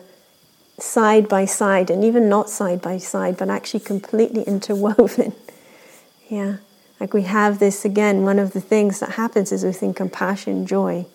side 0.78 1.28
by 1.28 1.46
side, 1.46 1.90
and 1.90 2.04
even 2.04 2.30
not 2.30 2.50
side 2.50 2.82
by 2.82 3.00
side, 3.00 3.36
but 3.38 3.50
actually 3.50 3.80
completely 3.80 4.44
interwoven. 4.48 5.34
yeah. 6.30 6.58
Like 7.00 7.14
we 7.14 7.24
have 7.24 7.60
this 7.60 7.86
again, 7.86 8.24
one 8.24 8.40
of 8.40 8.54
the 8.54 8.62
things 8.62 9.00
that 9.00 9.12
happens 9.12 9.52
is 9.52 9.64
we 9.64 9.72
think 9.72 9.98
compassion, 9.98 10.66
joy. 10.66 11.06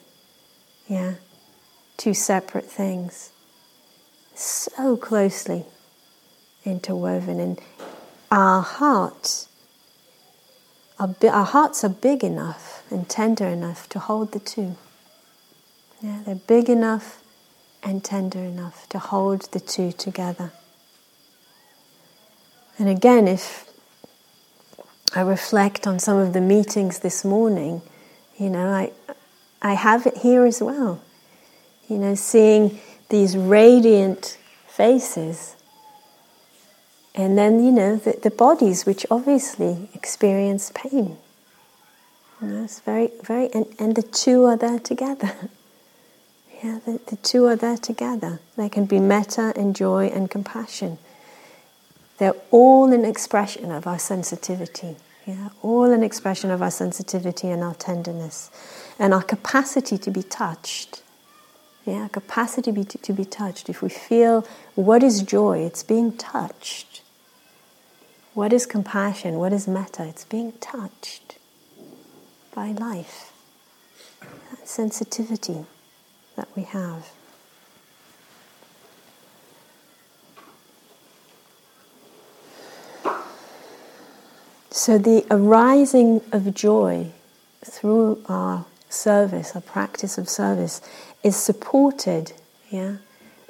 Yeah. 0.88 1.14
Two 1.96 2.14
separate 2.14 2.66
things. 2.66 3.32
So 4.34 4.96
closely 4.96 5.64
interwoven. 6.64 7.40
And 7.40 7.60
our 8.30 8.62
hearts 8.62 9.48
our, 11.00 11.14
our 11.30 11.46
hearts 11.46 11.82
are 11.82 11.88
big 11.88 12.22
enough 12.22 12.82
and 12.90 13.08
tender 13.08 13.46
enough 13.46 13.88
to 13.88 13.98
hold 13.98 14.32
the 14.32 14.38
two. 14.38 14.76
Yeah, 16.02 16.20
they're 16.26 16.34
big 16.34 16.68
enough 16.68 17.22
and 17.82 18.04
tender 18.04 18.40
enough 18.40 18.86
to 18.90 18.98
hold 18.98 19.50
the 19.52 19.60
two 19.60 19.92
together. 19.92 20.52
And 22.78 22.88
again, 22.88 23.26
if 23.26 23.69
I 25.14 25.22
reflect 25.22 25.86
on 25.86 25.98
some 25.98 26.18
of 26.18 26.32
the 26.32 26.40
meetings 26.40 27.00
this 27.00 27.24
morning, 27.24 27.82
you 28.38 28.48
know, 28.48 28.68
I, 28.68 28.92
I 29.60 29.74
have 29.74 30.06
it 30.06 30.18
here 30.18 30.44
as 30.44 30.62
well. 30.62 31.02
You 31.88 31.98
know, 31.98 32.14
seeing 32.14 32.78
these 33.08 33.36
radiant 33.36 34.38
faces 34.68 35.56
and 37.14 37.36
then, 37.36 37.64
you 37.64 37.72
know, 37.72 37.96
the, 37.96 38.18
the 38.22 38.30
bodies 38.30 38.86
which 38.86 39.04
obviously 39.10 39.90
experience 39.94 40.70
pain. 40.74 41.18
You 42.40 42.48
know, 42.48 42.64
it's 42.64 42.80
very, 42.80 43.10
very, 43.22 43.52
and, 43.52 43.66
and 43.78 43.96
the 43.96 44.02
two 44.02 44.44
are 44.44 44.56
there 44.56 44.78
together. 44.78 45.32
yeah, 46.62 46.78
the, 46.86 47.00
the 47.08 47.16
two 47.16 47.46
are 47.46 47.56
there 47.56 47.76
together. 47.76 48.40
They 48.56 48.68
can 48.68 48.86
be 48.86 49.00
metta 49.00 49.52
and 49.56 49.74
joy 49.74 50.06
and 50.06 50.30
compassion. 50.30 50.98
They're 52.20 52.36
all 52.50 52.92
an 52.92 53.06
expression 53.06 53.72
of 53.72 53.86
our 53.86 53.98
sensitivity. 53.98 54.96
Yeah, 55.26 55.48
all 55.62 55.90
an 55.90 56.02
expression 56.02 56.50
of 56.50 56.60
our 56.60 56.70
sensitivity 56.70 57.48
and 57.48 57.62
our 57.62 57.74
tenderness 57.74 58.50
and 58.98 59.14
our 59.14 59.22
capacity 59.22 59.96
to 59.96 60.10
be 60.10 60.22
touched. 60.22 61.02
Yeah, 61.86 62.08
capacity 62.08 62.72
be, 62.72 62.84
to 62.84 63.12
be 63.14 63.24
touched. 63.24 63.70
If 63.70 63.80
we 63.80 63.88
feel 63.88 64.46
what 64.74 65.02
is 65.02 65.22
joy, 65.22 65.60
it's 65.60 65.82
being 65.82 66.12
touched. 66.16 67.00
What 68.34 68.52
is 68.52 68.66
compassion? 68.66 69.38
What 69.38 69.54
is 69.54 69.66
metta? 69.66 70.06
It's 70.06 70.24
being 70.24 70.52
touched 70.60 71.38
by 72.54 72.72
life, 72.72 73.32
that 74.50 74.68
sensitivity 74.68 75.64
that 76.36 76.48
we 76.54 76.64
have. 76.64 77.12
So, 84.72 84.98
the 84.98 85.26
arising 85.30 86.20
of 86.30 86.54
joy 86.54 87.10
through 87.64 88.22
our 88.28 88.66
service, 88.88 89.56
our 89.56 89.60
practice 89.60 90.16
of 90.16 90.28
service, 90.28 90.80
is 91.24 91.34
supported 91.34 92.32
yeah, 92.70 92.96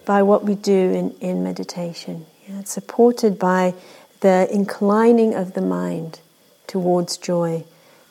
by 0.07 0.23
what 0.23 0.45
we 0.45 0.55
do 0.55 0.73
in, 0.73 1.11
in 1.21 1.43
meditation. 1.45 2.25
Yeah? 2.49 2.61
It's 2.61 2.73
supported 2.73 3.39
by 3.39 3.75
the 4.21 4.49
inclining 4.51 5.35
of 5.35 5.53
the 5.53 5.61
mind 5.61 6.21
towards 6.67 7.19
joy 7.19 7.65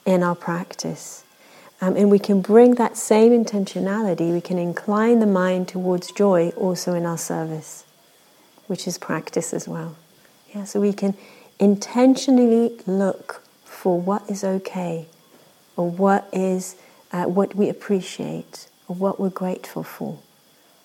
in 0.06 0.22
our 0.22 0.36
practice. 0.36 1.24
Um, 1.82 1.96
and 1.96 2.12
we 2.12 2.20
can 2.20 2.42
bring 2.42 2.76
that 2.76 2.96
same 2.96 3.32
intentionality, 3.32 4.32
we 4.34 4.42
can 4.42 4.60
incline 4.60 5.20
the 5.20 5.26
mind 5.26 5.68
towards 5.68 6.12
joy 6.12 6.50
also 6.50 6.94
in 6.94 7.06
our 7.06 7.18
service, 7.18 7.86
which 8.68 8.88
is 8.88 8.98
practice 8.98 9.54
as 9.54 9.68
well. 9.68 9.96
Yeah, 10.54 10.66
so 10.66 10.82
we 10.82 10.94
can 10.94 11.16
intentionally 11.60 12.80
look 12.88 13.44
for 13.66 14.00
what 14.00 14.30
is 14.30 14.44
okay, 14.44 15.08
or 15.76 15.90
what 15.90 16.28
is 16.34 16.76
uh, 17.12 17.26
what 17.26 17.56
we 17.56 17.70
appreciate, 17.70 18.68
or 18.88 18.96
what 18.96 19.20
we're 19.20 19.30
grateful 19.30 19.84
for, 19.84 20.20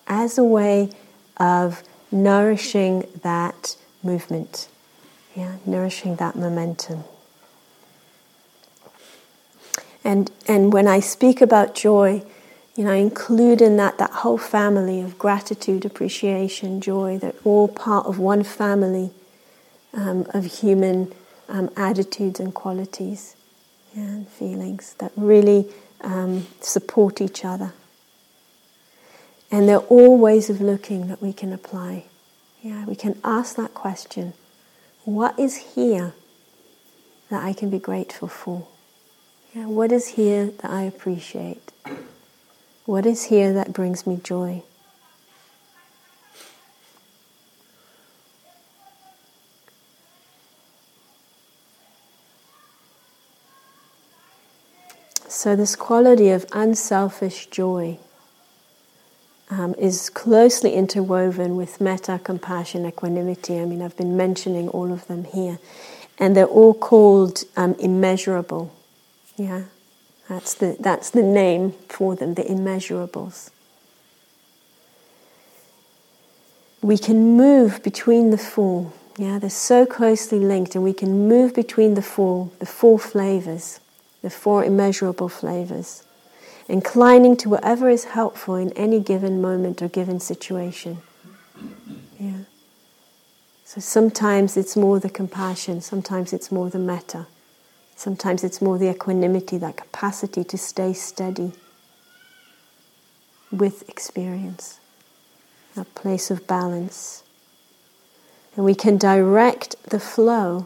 as 0.07 0.37
a 0.37 0.43
way 0.43 0.89
of 1.37 1.83
nourishing 2.11 3.07
that 3.23 3.75
movement 4.03 4.67
yeah, 5.35 5.57
nourishing 5.65 6.15
that 6.15 6.35
momentum. 6.35 7.03
And, 10.03 10.31
and 10.47 10.71
when 10.71 10.87
I 10.87 11.01
speak 11.01 11.41
about 11.41 11.75
joy, 11.75 12.23
You 12.77 12.83
know, 12.83 12.91
I 12.91 12.95
include 12.97 13.61
in 13.61 13.77
that 13.77 13.97
that 13.99 14.11
whole 14.11 14.37
family 14.37 14.99
of 14.99 15.17
gratitude, 15.17 15.85
appreciation, 15.85 16.81
joy. 16.81 17.17
They're 17.17 17.33
all 17.45 17.69
part 17.69 18.05
of 18.05 18.19
one 18.19 18.43
family 18.43 19.11
um, 19.95 20.27
of 20.33 20.45
human 20.45 21.11
um, 21.49 21.69
attitudes 21.75 22.39
and 22.39 22.53
qualities 22.53 23.35
and 23.95 24.27
feelings 24.27 24.95
that 24.99 25.11
really 25.15 25.67
um, 26.01 26.45
support 26.61 27.21
each 27.21 27.45
other. 27.45 27.73
And 29.51 29.69
they're 29.69 29.77
all 29.77 30.17
ways 30.17 30.49
of 30.49 30.59
looking 30.59 31.07
that 31.07 31.21
we 31.21 31.31
can 31.31 31.53
apply. 31.53 32.05
Yeah, 32.61 32.85
we 32.85 32.95
can 32.95 33.19
ask 33.23 33.55
that 33.55 33.73
question 33.73 34.33
what 35.05 35.37
is 35.39 35.75
here 35.75 36.13
that 37.29 37.43
I 37.43 37.53
can 37.53 37.69
be 37.69 37.79
grateful 37.79 38.27
for? 38.27 38.67
Yeah, 39.53 39.67
what 39.67 39.91
is 39.91 40.09
here 40.09 40.47
that 40.47 40.71
I 40.71 40.81
appreciate? 40.81 41.71
What 42.85 43.05
is 43.05 43.25
here 43.25 43.53
that 43.53 43.71
brings 43.71 44.05
me 44.05 44.19
joy? 44.21 44.63
So, 55.45 55.55
this 55.55 55.75
quality 55.75 56.31
of 56.31 56.47
unselfish 56.53 57.45
joy 57.51 57.99
um, 59.51 59.75
is 59.75 60.09
closely 60.09 60.73
interwoven 60.73 61.55
with 61.55 61.79
metta, 61.79 62.19
compassion, 62.23 62.83
equanimity. 62.83 63.59
I 63.59 63.65
mean, 63.65 63.83
I've 63.83 63.95
been 63.95 64.17
mentioning 64.17 64.69
all 64.69 64.91
of 64.91 65.05
them 65.05 65.25
here. 65.25 65.59
And 66.17 66.35
they're 66.35 66.47
all 66.47 66.73
called 66.73 67.43
um, 67.55 67.75
immeasurable. 67.75 68.73
Yeah, 69.37 69.65
that's 70.27 70.55
the, 70.55 70.77
that's 70.79 71.11
the 71.11 71.21
name 71.21 71.73
for 71.89 72.15
them, 72.15 72.33
the 72.33 72.41
immeasurables. 72.41 73.51
We 76.81 76.97
can 76.97 77.37
move 77.37 77.83
between 77.83 78.31
the 78.31 78.39
four. 78.39 78.91
Yeah, 79.15 79.37
they're 79.37 79.51
so 79.51 79.85
closely 79.85 80.39
linked, 80.39 80.73
and 80.73 80.83
we 80.83 80.93
can 80.93 81.27
move 81.27 81.53
between 81.53 81.93
the 81.93 82.01
four, 82.01 82.49
the 82.57 82.65
four 82.65 82.97
flavors, 82.97 83.79
the 84.25 84.31
four 84.31 84.63
immeasurable 84.63 85.29
flavors 85.29 86.03
inclining 86.67 87.37
to 87.37 87.47
whatever 87.47 87.89
is 87.89 88.05
helpful 88.05 88.55
in 88.55 88.71
any 88.71 88.99
given 88.99 89.39
moment 89.39 89.83
or 89.83 89.87
given 89.87 90.19
situation. 90.19 90.97
Yeah. 92.19 92.39
So 93.65 93.79
sometimes 93.79 94.57
it's 94.57 94.75
more 94.75 94.99
the 94.99 95.11
compassion, 95.11 95.79
sometimes 95.79 96.33
it's 96.33 96.51
more 96.51 96.71
the 96.71 96.79
metta, 96.79 97.27
sometimes 97.95 98.43
it's 98.43 98.63
more 98.63 98.79
the 98.79 98.89
equanimity, 98.89 99.59
that 99.59 99.77
capacity 99.77 100.43
to 100.43 100.57
stay 100.57 100.91
steady 100.93 101.51
with 103.51 103.87
experience, 103.87 104.79
that 105.75 105.93
place 105.93 106.31
of 106.31 106.47
balance. 106.47 107.21
And 108.55 108.65
we 108.65 108.73
can 108.73 108.97
direct 108.97 109.75
the 109.83 109.99
flow 109.99 110.65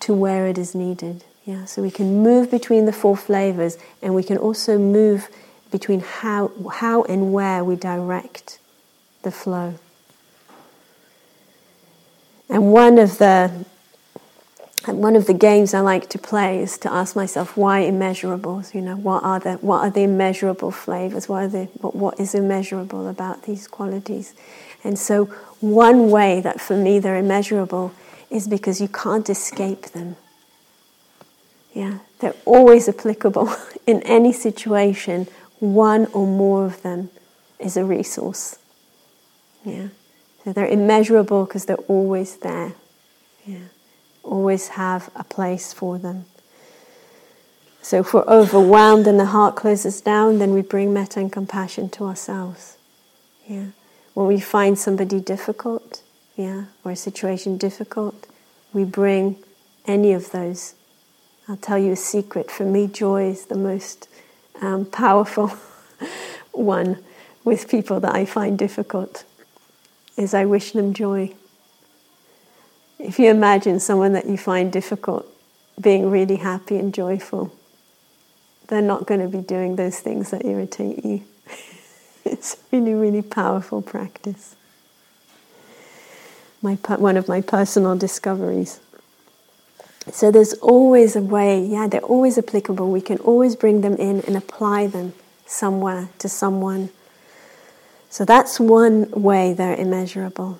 to 0.00 0.14
where 0.14 0.46
it 0.46 0.58
is 0.58 0.74
needed. 0.74 1.24
Yeah, 1.44 1.64
so 1.64 1.82
we 1.82 1.90
can 1.90 2.22
move 2.22 2.50
between 2.50 2.84
the 2.84 2.92
four 2.92 3.16
flavors 3.16 3.78
and 4.02 4.14
we 4.14 4.22
can 4.22 4.36
also 4.36 4.78
move 4.78 5.28
between 5.70 6.00
how, 6.00 6.50
how 6.74 7.02
and 7.04 7.32
where 7.32 7.64
we 7.64 7.76
direct 7.76 8.58
the 9.22 9.30
flow. 9.30 9.74
And 12.48 12.72
one 12.72 12.98
of 12.98 13.18
the 13.18 13.64
one 14.86 15.14
of 15.14 15.26
the 15.26 15.34
games 15.34 15.74
I 15.74 15.80
like 15.80 16.08
to 16.08 16.18
play 16.18 16.58
is 16.58 16.78
to 16.78 16.90
ask 16.90 17.14
myself 17.14 17.56
why 17.56 17.82
immeasurables. 17.82 18.74
You 18.74 18.80
know, 18.80 18.96
what 18.96 19.22
are 19.22 19.38
the 19.38 19.54
what 19.54 19.80
are 19.80 19.90
the 19.90 20.02
immeasurable 20.02 20.70
flavors? 20.70 21.28
What 21.28 21.44
are 21.44 21.48
the 21.48 21.64
what, 21.80 21.94
what 21.94 22.18
is 22.18 22.34
immeasurable 22.34 23.06
about 23.08 23.42
these 23.42 23.68
qualities? 23.68 24.34
And 24.82 24.98
so, 24.98 25.26
one 25.60 26.10
way 26.10 26.40
that 26.40 26.60
for 26.60 26.76
me 26.76 26.98
they're 26.98 27.18
immeasurable 27.18 27.92
is 28.30 28.46
because 28.46 28.80
you 28.80 28.88
can't 28.88 29.28
escape 29.28 29.86
them. 29.86 30.16
Yeah, 31.74 31.98
they're 32.20 32.34
always 32.44 32.88
applicable 32.88 33.54
in 33.86 34.02
any 34.02 34.32
situation. 34.32 35.28
One 35.58 36.06
or 36.06 36.26
more 36.26 36.64
of 36.64 36.82
them 36.82 37.10
is 37.58 37.76
a 37.76 37.84
resource. 37.84 38.58
Yeah, 39.64 39.88
so 40.44 40.52
they're 40.52 40.66
immeasurable 40.66 41.44
because 41.44 41.66
they're 41.66 41.76
always 41.76 42.36
there. 42.36 42.72
Yeah, 43.44 43.68
always 44.22 44.68
have 44.68 45.10
a 45.14 45.24
place 45.24 45.72
for 45.72 45.98
them. 45.98 46.24
So 47.82 48.00
if 48.00 48.12
we're 48.14 48.22
overwhelmed 48.22 49.06
and 49.06 49.18
the 49.18 49.26
heart 49.26 49.56
closes 49.56 50.00
down, 50.00 50.38
then 50.38 50.52
we 50.52 50.62
bring 50.62 50.92
metta 50.92 51.18
and 51.18 51.32
compassion 51.32 51.88
to 51.90 52.04
ourselves. 52.04 52.76
Yeah, 53.46 53.66
when 54.14 54.26
we 54.26 54.40
find 54.40 54.78
somebody 54.78 55.20
difficult, 55.20 55.99
yeah, 56.40 56.64
or 56.84 56.92
a 56.92 56.96
situation 56.96 57.56
difficult, 57.56 58.26
we 58.72 58.84
bring 58.84 59.36
any 59.86 60.12
of 60.12 60.30
those 60.30 60.74
I'll 61.50 61.56
tell 61.56 61.78
you 61.78 61.90
a 61.90 61.96
secret. 61.96 62.48
For 62.48 62.64
me, 62.64 62.86
joy 62.86 63.30
is 63.30 63.46
the 63.46 63.56
most 63.56 64.08
um, 64.62 64.86
powerful 64.86 65.48
one 66.52 67.02
with 67.42 67.68
people 67.68 67.98
that 67.98 68.14
I 68.14 68.24
find 68.24 68.56
difficult. 68.56 69.24
Is 70.16 70.32
I 70.32 70.44
wish 70.44 70.70
them 70.70 70.94
joy. 70.94 71.34
If 73.00 73.18
you 73.18 73.30
imagine 73.30 73.80
someone 73.80 74.12
that 74.12 74.26
you 74.26 74.36
find 74.36 74.70
difficult 74.70 75.26
being 75.80 76.08
really 76.08 76.36
happy 76.36 76.76
and 76.76 76.94
joyful, 76.94 77.52
they're 78.68 78.80
not 78.80 79.08
going 79.08 79.20
to 79.20 79.28
be 79.28 79.42
doing 79.42 79.74
those 79.74 79.98
things 79.98 80.30
that 80.30 80.44
irritate 80.44 81.04
you. 81.04 81.24
it's 82.24 82.58
really, 82.70 82.94
really 82.94 83.22
powerful 83.22 83.82
practice. 83.82 84.54
My, 86.62 86.74
one 86.74 87.16
of 87.16 87.28
my 87.28 87.40
personal 87.40 87.96
discoveries. 87.96 88.80
So 90.12 90.30
there's 90.30 90.54
always 90.54 91.16
a 91.16 91.20
way, 91.20 91.60
yeah, 91.64 91.86
they're 91.86 92.00
always 92.00 92.36
applicable. 92.38 92.90
We 92.90 93.00
can 93.00 93.18
always 93.18 93.56
bring 93.56 93.80
them 93.80 93.94
in 93.94 94.20
and 94.22 94.36
apply 94.36 94.88
them 94.88 95.12
somewhere 95.46 96.08
to 96.18 96.28
someone. 96.28 96.90
So 98.08 98.24
that's 98.24 98.58
one 98.58 99.10
way 99.10 99.52
they're 99.52 99.76
immeasurable. 99.76 100.58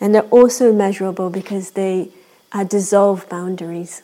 And 0.00 0.14
they're 0.14 0.22
also 0.22 0.70
immeasurable 0.70 1.30
because 1.30 1.70
they 1.70 2.10
uh, 2.52 2.64
dissolve 2.64 3.28
boundaries. 3.28 4.02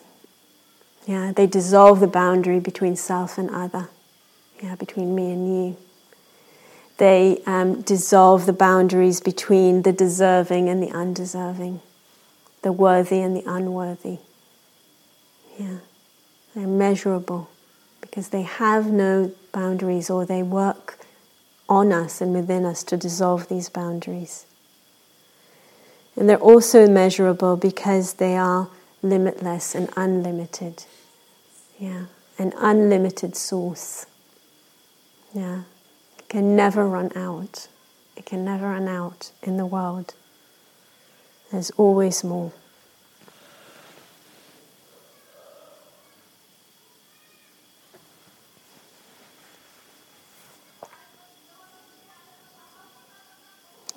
Yeah, 1.07 1.33
they 1.33 1.47
dissolve 1.47 2.01
the 2.01 2.07
boundary 2.07 2.61
between 2.61 2.97
self 2.97 3.37
and 3.37 3.51
other. 3.51 3.89
Yeah, 4.63 4.77
between 4.77 5.15
me 5.15 5.33
and 5.33 5.47
you. 5.47 5.77
They 6.99 7.43
um, 7.47 7.83
dissolve 7.83 8.47
the 8.47 8.53
boundaries 8.53 9.21
between 9.21 9.83
the 9.83 9.93
deserving 9.93 10.69
and 10.69 10.83
the 10.83 10.91
undeserving 10.91 11.81
the 12.63 12.73
worthy 12.73 13.21
and 13.21 13.37
the 13.37 13.43
unworthy. 13.45 14.19
Yeah, 15.59 15.79
they're 16.55 16.67
measurable 16.67 17.51
because 18.01 18.29
they 18.31 18.43
have 18.43 18.87
no 18.87 19.33
boundaries 19.53 20.09
or 20.09 20.25
they 20.25 20.43
work 20.43 20.99
on 21.69 21.93
us 21.93 22.21
and 22.21 22.33
within 22.33 22.65
us 22.65 22.83
to 22.85 22.97
dissolve 22.97 23.49
these 23.49 23.69
boundaries. 23.69 24.47
And 26.17 26.29
they're 26.29 26.37
also 26.37 26.87
measurable 26.87 27.57
because 27.57 28.15
they 28.15 28.37
are 28.37 28.69
limitless 29.03 29.75
and 29.75 29.89
unlimited. 29.97 30.85
Yeah, 31.79 32.05
an 32.39 32.53
unlimited 32.57 33.35
source. 33.35 34.07
Yeah, 35.35 35.63
can 36.33 36.57
never 36.57 36.89
run 36.89 37.13
out. 37.15 37.69
It 38.17 38.25
can 38.25 38.43
never 38.43 38.69
run 38.69 38.89
out 38.89 39.33
in 39.43 39.59
the 39.59 39.67
world. 39.67 40.15
There's 41.51 41.71
always 41.73 42.25
more. 42.25 42.53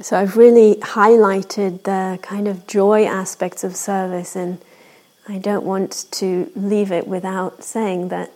So 0.02 0.20
I've 0.20 0.36
really 0.36 0.76
highlighted 0.82 1.84
the 1.84 2.20
kind 2.22 2.50
of 2.50 2.68
joy 2.68 3.06
aspects 3.06 3.64
of 3.64 3.78
service, 3.78 4.36
and 4.36 4.62
I 5.26 5.38
don't 5.38 5.64
want 5.64 6.08
to 6.12 6.52
leave 6.54 6.92
it 6.92 7.08
without 7.08 7.64
saying 7.64 8.10
that 8.10 8.34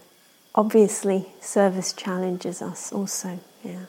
obviously 0.55 1.33
service 1.41 1.91
challenges 1.91 2.61
us 2.61 2.93
also. 2.93 3.39
Yeah, 3.63 3.85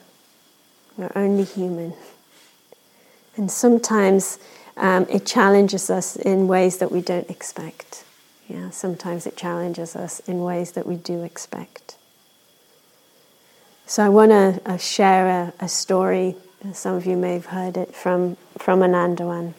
we're 0.97 1.11
only 1.15 1.43
human, 1.43 1.93
and 3.37 3.49
sometimes 3.49 4.39
um, 4.77 5.05
it 5.09 5.25
challenges 5.25 5.89
us 5.89 6.15
in 6.15 6.47
ways 6.47 6.77
that 6.77 6.91
we 6.91 7.01
don't 7.01 7.29
expect. 7.29 8.03
Yeah, 8.47 8.69
sometimes 8.69 9.25
it 9.25 9.37
challenges 9.37 9.95
us 9.95 10.19
in 10.21 10.43
ways 10.43 10.73
that 10.73 10.85
we 10.85 10.95
do 10.95 11.23
expect. 11.23 11.95
So 13.85 14.05
I 14.05 14.09
want 14.09 14.31
to 14.31 14.61
uh, 14.65 14.77
share 14.77 15.27
a, 15.27 15.53
a, 15.65 15.67
story. 15.67 16.35
Some 16.73 16.95
of 16.95 17.05
you 17.05 17.17
may 17.17 17.33
have 17.33 17.47
heard 17.47 17.77
it 17.77 17.95
from 17.95 18.37
from 18.57 18.79
Anandawan 18.81 19.53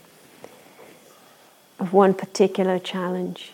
of 1.78 1.92
one 1.92 2.14
particular 2.14 2.78
challenge. 2.78 3.52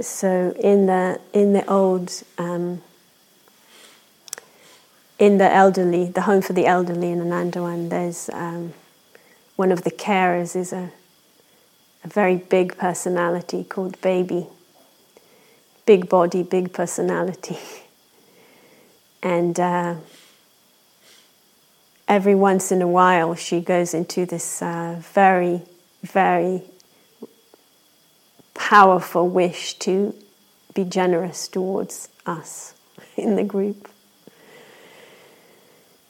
So 0.00 0.54
in 0.58 0.86
the 0.86 1.20
in 1.32 1.52
the 1.52 1.68
old 1.68 2.22
um, 2.38 2.82
in 5.18 5.38
the 5.38 5.52
elderly, 5.52 6.06
the 6.06 6.22
home 6.22 6.42
for 6.42 6.52
the 6.52 6.66
elderly 6.66 7.10
in 7.10 7.18
Anandawan, 7.20 7.90
there's 7.90 8.30
um, 8.32 8.74
one 9.56 9.72
of 9.72 9.82
the 9.82 9.90
carers 9.90 10.54
is 10.54 10.72
a 10.72 10.92
a 12.04 12.08
very 12.08 12.36
big 12.36 12.76
personality 12.76 13.64
called 13.64 14.00
Baby. 14.00 14.46
Big 15.84 16.08
body, 16.08 16.42
big 16.42 16.72
personality. 16.72 17.58
and 19.22 19.58
uh, 19.58 19.94
every 22.06 22.34
once 22.34 22.70
in 22.70 22.82
a 22.82 22.88
while, 22.88 23.34
she 23.34 23.60
goes 23.60 23.94
into 23.94 24.26
this 24.26 24.62
uh, 24.62 25.00
very, 25.12 25.62
very 26.02 26.62
powerful 28.58 29.28
wish 29.28 29.74
to 29.74 30.14
be 30.74 30.84
generous 30.84 31.48
towards 31.48 32.08
us 32.26 32.74
in 33.16 33.36
the 33.36 33.44
group. 33.44 33.88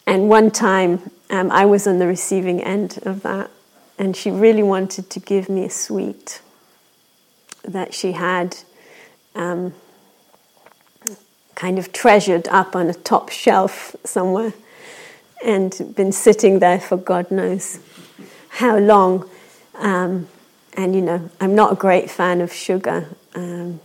And 0.07 0.29
one 0.29 0.51
time, 0.51 1.11
um, 1.31 1.51
I 1.51 1.67
was 1.67 1.87
on 1.87 1.99
the 1.99 2.07
receiving 2.07 2.63
end 2.63 2.99
of 3.03 3.23
that 3.23 3.51
and 3.99 4.17
she 4.17 4.31
really 4.31 4.63
wanted 4.63 5.11
to 5.11 5.21
give 5.21 5.49
me 5.49 5.65
a 5.65 5.71
sweet 5.71 6.41
that 7.63 7.93
she 7.93 8.13
had 8.13 8.57
um, 9.35 9.75
kind 11.55 11.79
of 11.79 11.93
treasured 11.93 12.49
up 12.49 12.75
on 12.75 12.89
a 12.89 12.95
top 12.95 13.29
shelf 13.29 13.95
somewhere 14.05 14.55
and 15.45 15.95
been 15.95 16.13
sitting 16.13 16.61
there 16.61 16.81
for 16.81 16.97
God 16.97 17.31
knows 17.31 17.79
how 18.49 18.79
long. 18.79 19.29
Um, 19.75 20.29
and 20.79 20.95
you 20.95 21.01
know, 21.03 21.29
I'm 21.41 21.57
not 21.57 21.73
a 21.73 21.75
great 21.75 22.09
fan 22.09 22.41
of 22.41 22.53
sugar 22.53 23.09
um, 23.35 23.81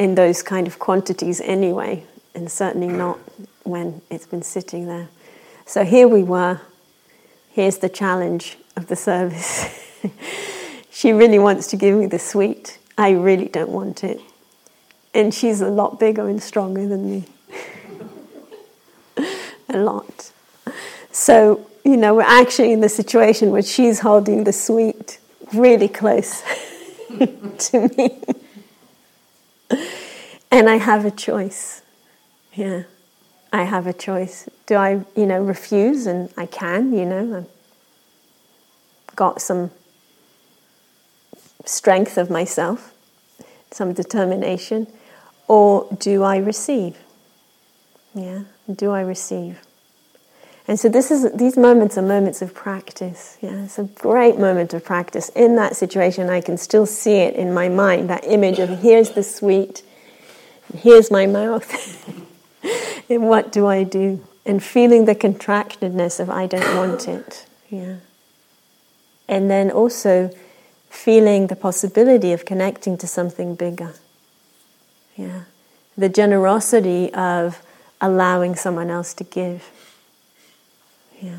in 0.00 0.16
those 0.16 0.42
kind 0.42 0.66
of 0.66 0.80
quantities 0.80 1.40
anyway, 1.40 2.04
and 2.34 2.50
certainly 2.50 2.88
not 2.88 3.20
when 3.62 4.02
it's 4.10 4.26
been 4.26 4.42
sitting 4.42 4.88
there. 4.88 5.08
So 5.64 5.84
here 5.84 6.08
we 6.08 6.24
were. 6.24 6.60
Here's 7.50 7.78
the 7.78 7.88
challenge 7.88 8.58
of 8.76 8.88
the 8.88 8.96
service. 8.96 10.02
she 10.90 11.12
really 11.12 11.38
wants 11.38 11.68
to 11.68 11.76
give 11.76 11.96
me 11.96 12.06
the 12.06 12.18
sweet. 12.18 12.80
I 12.98 13.12
really 13.12 13.46
don't 13.46 13.70
want 13.70 14.02
it. 14.02 14.20
And 15.14 15.32
she's 15.32 15.60
a 15.60 15.70
lot 15.70 16.00
bigger 16.00 16.28
and 16.28 16.42
stronger 16.42 16.88
than 16.88 17.08
me. 17.08 17.24
a 19.68 19.78
lot. 19.78 20.32
So, 21.12 21.70
you 21.84 21.96
know, 21.96 22.16
we're 22.16 22.22
actually 22.22 22.72
in 22.72 22.80
the 22.80 22.88
situation 22.88 23.52
where 23.52 23.62
she's 23.62 24.00
holding 24.00 24.42
the 24.42 24.52
sweet 24.52 25.20
really 25.54 25.88
close 25.88 26.42
to 27.58 27.88
me. 27.96 28.20
and 30.50 30.68
I 30.68 30.76
have 30.76 31.04
a 31.04 31.10
choice. 31.10 31.82
Yeah. 32.54 32.84
I 33.52 33.62
have 33.62 33.86
a 33.86 33.92
choice. 33.92 34.48
Do 34.66 34.74
I, 34.74 35.04
you 35.16 35.26
know, 35.26 35.40
refuse? 35.40 36.06
And 36.06 36.28
I 36.36 36.46
can, 36.46 36.92
you 36.92 37.04
know, 37.04 37.46
I've 39.08 39.16
got 39.16 39.40
some 39.40 39.70
strength 41.64 42.18
of 42.18 42.30
myself, 42.30 42.92
some 43.70 43.92
determination, 43.92 44.86
or 45.48 45.86
do 45.98 46.22
I 46.22 46.38
receive? 46.38 46.98
Yeah, 48.14 48.44
do 48.74 48.90
I 48.90 49.00
receive? 49.02 49.60
And 50.66 50.80
so 50.80 50.88
this 50.88 51.10
is 51.10 51.30
these 51.32 51.56
moments 51.58 51.98
are 51.98 52.02
moments 52.02 52.40
of 52.40 52.54
practice. 52.54 53.36
Yeah, 53.42 53.64
it's 53.64 53.78
a 53.78 53.84
great 53.84 54.38
moment 54.38 54.72
of 54.72 54.84
practice. 54.84 55.28
In 55.30 55.56
that 55.56 55.76
situation, 55.76 56.30
I 56.30 56.40
can 56.40 56.56
still 56.56 56.86
see 56.86 57.16
it 57.16 57.34
in 57.34 57.52
my 57.52 57.68
mind, 57.68 58.08
that 58.08 58.24
image 58.24 58.58
of 58.58 58.80
here's 58.80 59.10
the 59.10 59.22
sweet, 59.22 59.82
here's 60.74 61.10
my 61.10 61.26
mouth. 61.26 61.68
and 63.10 63.28
what 63.28 63.52
do 63.52 63.66
I 63.66 63.82
do? 63.84 64.24
And 64.46 64.62
feeling 64.62 65.04
the 65.04 65.14
contractedness 65.14 66.18
of 66.18 66.30
I 66.30 66.46
don't 66.46 66.76
want 66.76 67.08
it. 67.08 67.46
Yeah. 67.68 67.96
And 69.28 69.50
then 69.50 69.70
also 69.70 70.30
feeling 70.88 71.48
the 71.48 71.56
possibility 71.56 72.32
of 72.32 72.44
connecting 72.46 72.96
to 72.98 73.06
something 73.06 73.54
bigger. 73.54 73.94
Yeah. 75.16 75.42
The 75.96 76.08
generosity 76.08 77.12
of 77.12 77.62
allowing 78.00 78.54
someone 78.54 78.90
else 78.90 79.12
to 79.14 79.24
give. 79.24 79.70
Yeah. 81.24 81.38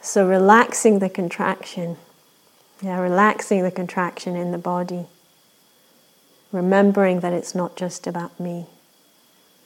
So 0.00 0.26
relaxing 0.26 0.98
the 0.98 1.08
contraction. 1.08 1.96
Yeah, 2.82 2.98
relaxing 2.98 3.62
the 3.62 3.70
contraction 3.70 4.34
in 4.34 4.50
the 4.50 4.58
body. 4.58 5.06
Remembering 6.50 7.20
that 7.20 7.32
it's 7.32 7.54
not 7.54 7.76
just 7.76 8.08
about 8.08 8.38
me 8.40 8.66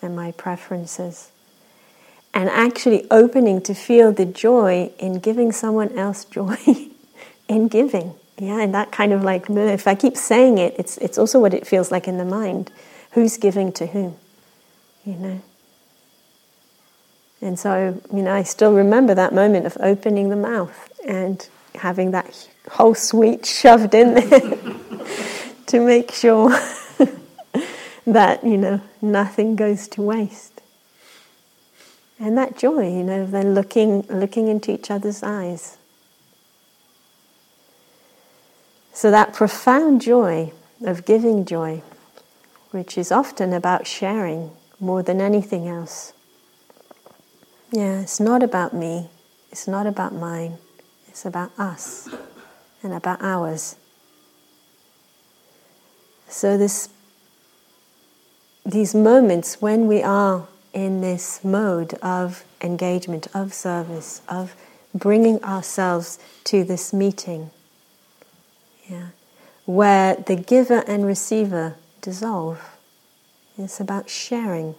and 0.03 0.15
my 0.15 0.33
preferences 0.33 1.31
and 2.35 2.51
actually 2.51 3.07
opening 3.11 3.63
to 3.63 3.75
feel 3.75 4.13
the 4.13 4.27
joy 4.27 4.91
in 4.99 5.21
giving 5.21 5.53
someone 5.53 5.97
else 5.99 6.27
joy 6.27 6.59
in 7.49 7.69
giving. 7.69 8.15
Yeah, 8.39 8.61
and 8.61 8.75
that 8.75 8.93
kind 8.93 9.13
of 9.13 9.23
like, 9.23 9.49
if 9.49 9.87
I 9.87 9.95
keep 9.95 10.17
saying 10.17 10.59
it, 10.59 10.75
it's, 10.79 10.99
it's 10.99 11.19
also 11.19 11.41
what 11.41 11.55
it 11.55 11.67
feels 11.67 11.91
like 11.91 12.07
in 12.07 12.19
the 12.19 12.25
mind. 12.25 12.71
Who's 13.13 13.37
giving 13.39 13.73
to 13.73 13.87
whom? 13.87 14.17
You 15.05 15.15
know? 15.15 15.43
And 17.43 17.59
so, 17.59 18.01
you 18.13 18.23
know, 18.23 18.35
I 18.35 18.43
still 18.43 18.75
remember 18.75 19.15
that 19.15 19.33
moment 19.33 19.67
of 19.67 19.77
opening 19.81 20.29
the 20.29 20.37
mouth 20.37 20.91
and 21.07 21.49
having 21.75 22.11
that 22.11 22.49
whole 22.71 22.95
sweet 22.95 23.47
shoved 23.47 23.95
in 23.95 24.15
there 24.15 24.41
to 25.67 25.81
make 25.81 26.11
sure 26.11 26.51
that, 28.07 28.45
you 28.45 28.59
know, 28.59 28.81
nothing 29.01 29.57
goes 29.57 29.89
to 29.89 30.03
waste. 30.03 30.61
And 32.19 32.37
that 32.37 32.59
joy, 32.59 32.83
you 32.83 33.03
know, 33.03 33.25
then 33.25 33.55
looking, 33.55 34.03
looking 34.11 34.49
into 34.49 34.73
each 34.73 34.91
other's 34.91 35.23
eyes. 35.23 35.79
So 38.93 39.11
that 39.11 39.33
profound 39.33 40.03
joy 40.03 40.53
of 40.83 41.07
giving 41.07 41.47
joy, 41.47 41.83
which 42.71 42.99
is 42.99 43.11
often 43.11 43.55
about 43.55 43.87
sharing 43.87 44.51
more 44.79 45.03
than 45.03 45.23
anything 45.23 45.67
else. 45.67 46.13
Yeah, 47.73 48.01
it's 48.01 48.19
not 48.19 48.43
about 48.43 48.75
me, 48.75 49.11
it's 49.53 49.69
not 49.69 49.87
about 49.87 50.13
mine, 50.13 50.59
it's 51.07 51.25
about 51.25 51.53
us 51.57 52.09
and 52.83 52.93
about 52.93 53.23
ours. 53.23 53.77
So 56.29 56.59
this 56.59 56.89
these 58.67 58.95
moments 58.95 59.61
when 59.61 59.87
we 59.87 60.03
are 60.03 60.47
in 60.73 61.01
this 61.01 61.43
mode 61.45 61.95
of 61.95 62.45
engagement, 62.61 63.29
of 63.35 63.55
service, 63.55 64.21
of 64.29 64.55
bringing 64.93 65.43
ourselves 65.45 66.19
to 66.45 66.65
this 66.65 66.93
meeting, 66.93 67.51
yeah, 68.89 69.09
where 69.65 70.17
the 70.17 70.37
giver 70.37 70.85
and 70.89 71.07
receiver 71.07 71.77
dissolve. 72.01 72.77
It's 73.57 73.79
about 73.79 74.11
sharing. 74.11 74.75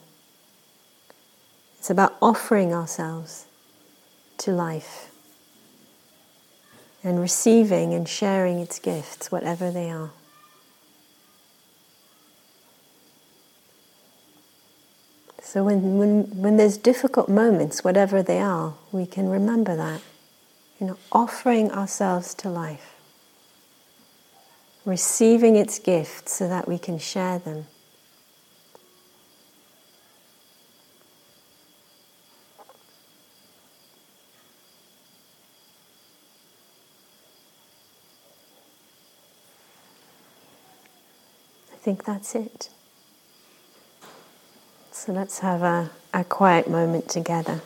It's 1.82 1.90
about 1.90 2.16
offering 2.22 2.76
ourselves 2.76 3.48
to 4.38 4.52
life 4.52 5.10
and 7.04 7.20
receiving 7.20 7.92
and 7.96 8.08
sharing 8.08 8.60
its 8.60 8.78
gifts, 8.78 9.32
whatever 9.32 9.72
they 9.72 9.90
are. 9.90 10.12
So 15.42 15.64
when, 15.64 15.98
when, 15.98 16.26
when 16.40 16.58
there's 16.58 16.78
difficult 16.78 17.28
moments, 17.28 17.84
whatever 17.84 18.22
they 18.22 18.40
are, 18.40 18.76
we 18.92 19.08
can 19.08 19.28
remember 19.28 19.76
that. 19.76 20.02
You 20.80 20.86
know, 20.86 20.98
offering 21.12 21.72
ourselves 21.72 22.36
to 22.36 22.50
life, 22.50 22.94
receiving 24.86 25.56
its 25.56 25.80
gifts 25.80 26.34
so 26.34 26.48
that 26.48 26.68
we 26.68 26.78
can 26.78 27.00
share 27.00 27.40
them. 27.40 27.66
Think 41.92 42.06
that's 42.06 42.36
it. 42.36 42.70
So 44.92 45.12
let's 45.12 45.40
have 45.40 45.62
a, 45.62 45.92
a 46.14 46.24
quiet 46.24 46.70
moment 46.70 47.10
together. 47.10 47.60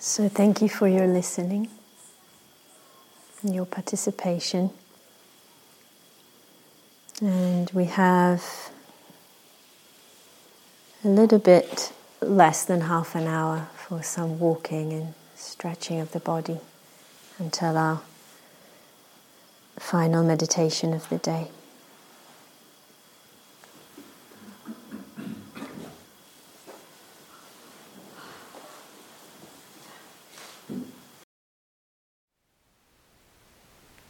So, 0.00 0.28
thank 0.28 0.62
you 0.62 0.68
for 0.68 0.86
your 0.86 1.08
listening 1.08 1.68
and 3.42 3.52
your 3.52 3.66
participation. 3.66 4.70
And 7.20 7.68
we 7.70 7.86
have 7.86 8.70
a 11.04 11.08
little 11.08 11.40
bit 11.40 11.92
less 12.20 12.64
than 12.64 12.82
half 12.82 13.16
an 13.16 13.26
hour 13.26 13.68
for 13.74 14.04
some 14.04 14.38
walking 14.38 14.92
and 14.92 15.14
stretching 15.34 15.98
of 15.98 16.12
the 16.12 16.20
body 16.20 16.58
until 17.38 17.76
our 17.76 18.00
final 19.78 20.22
meditation 20.22 20.92
of 20.92 21.08
the 21.08 21.18
day. 21.18 21.48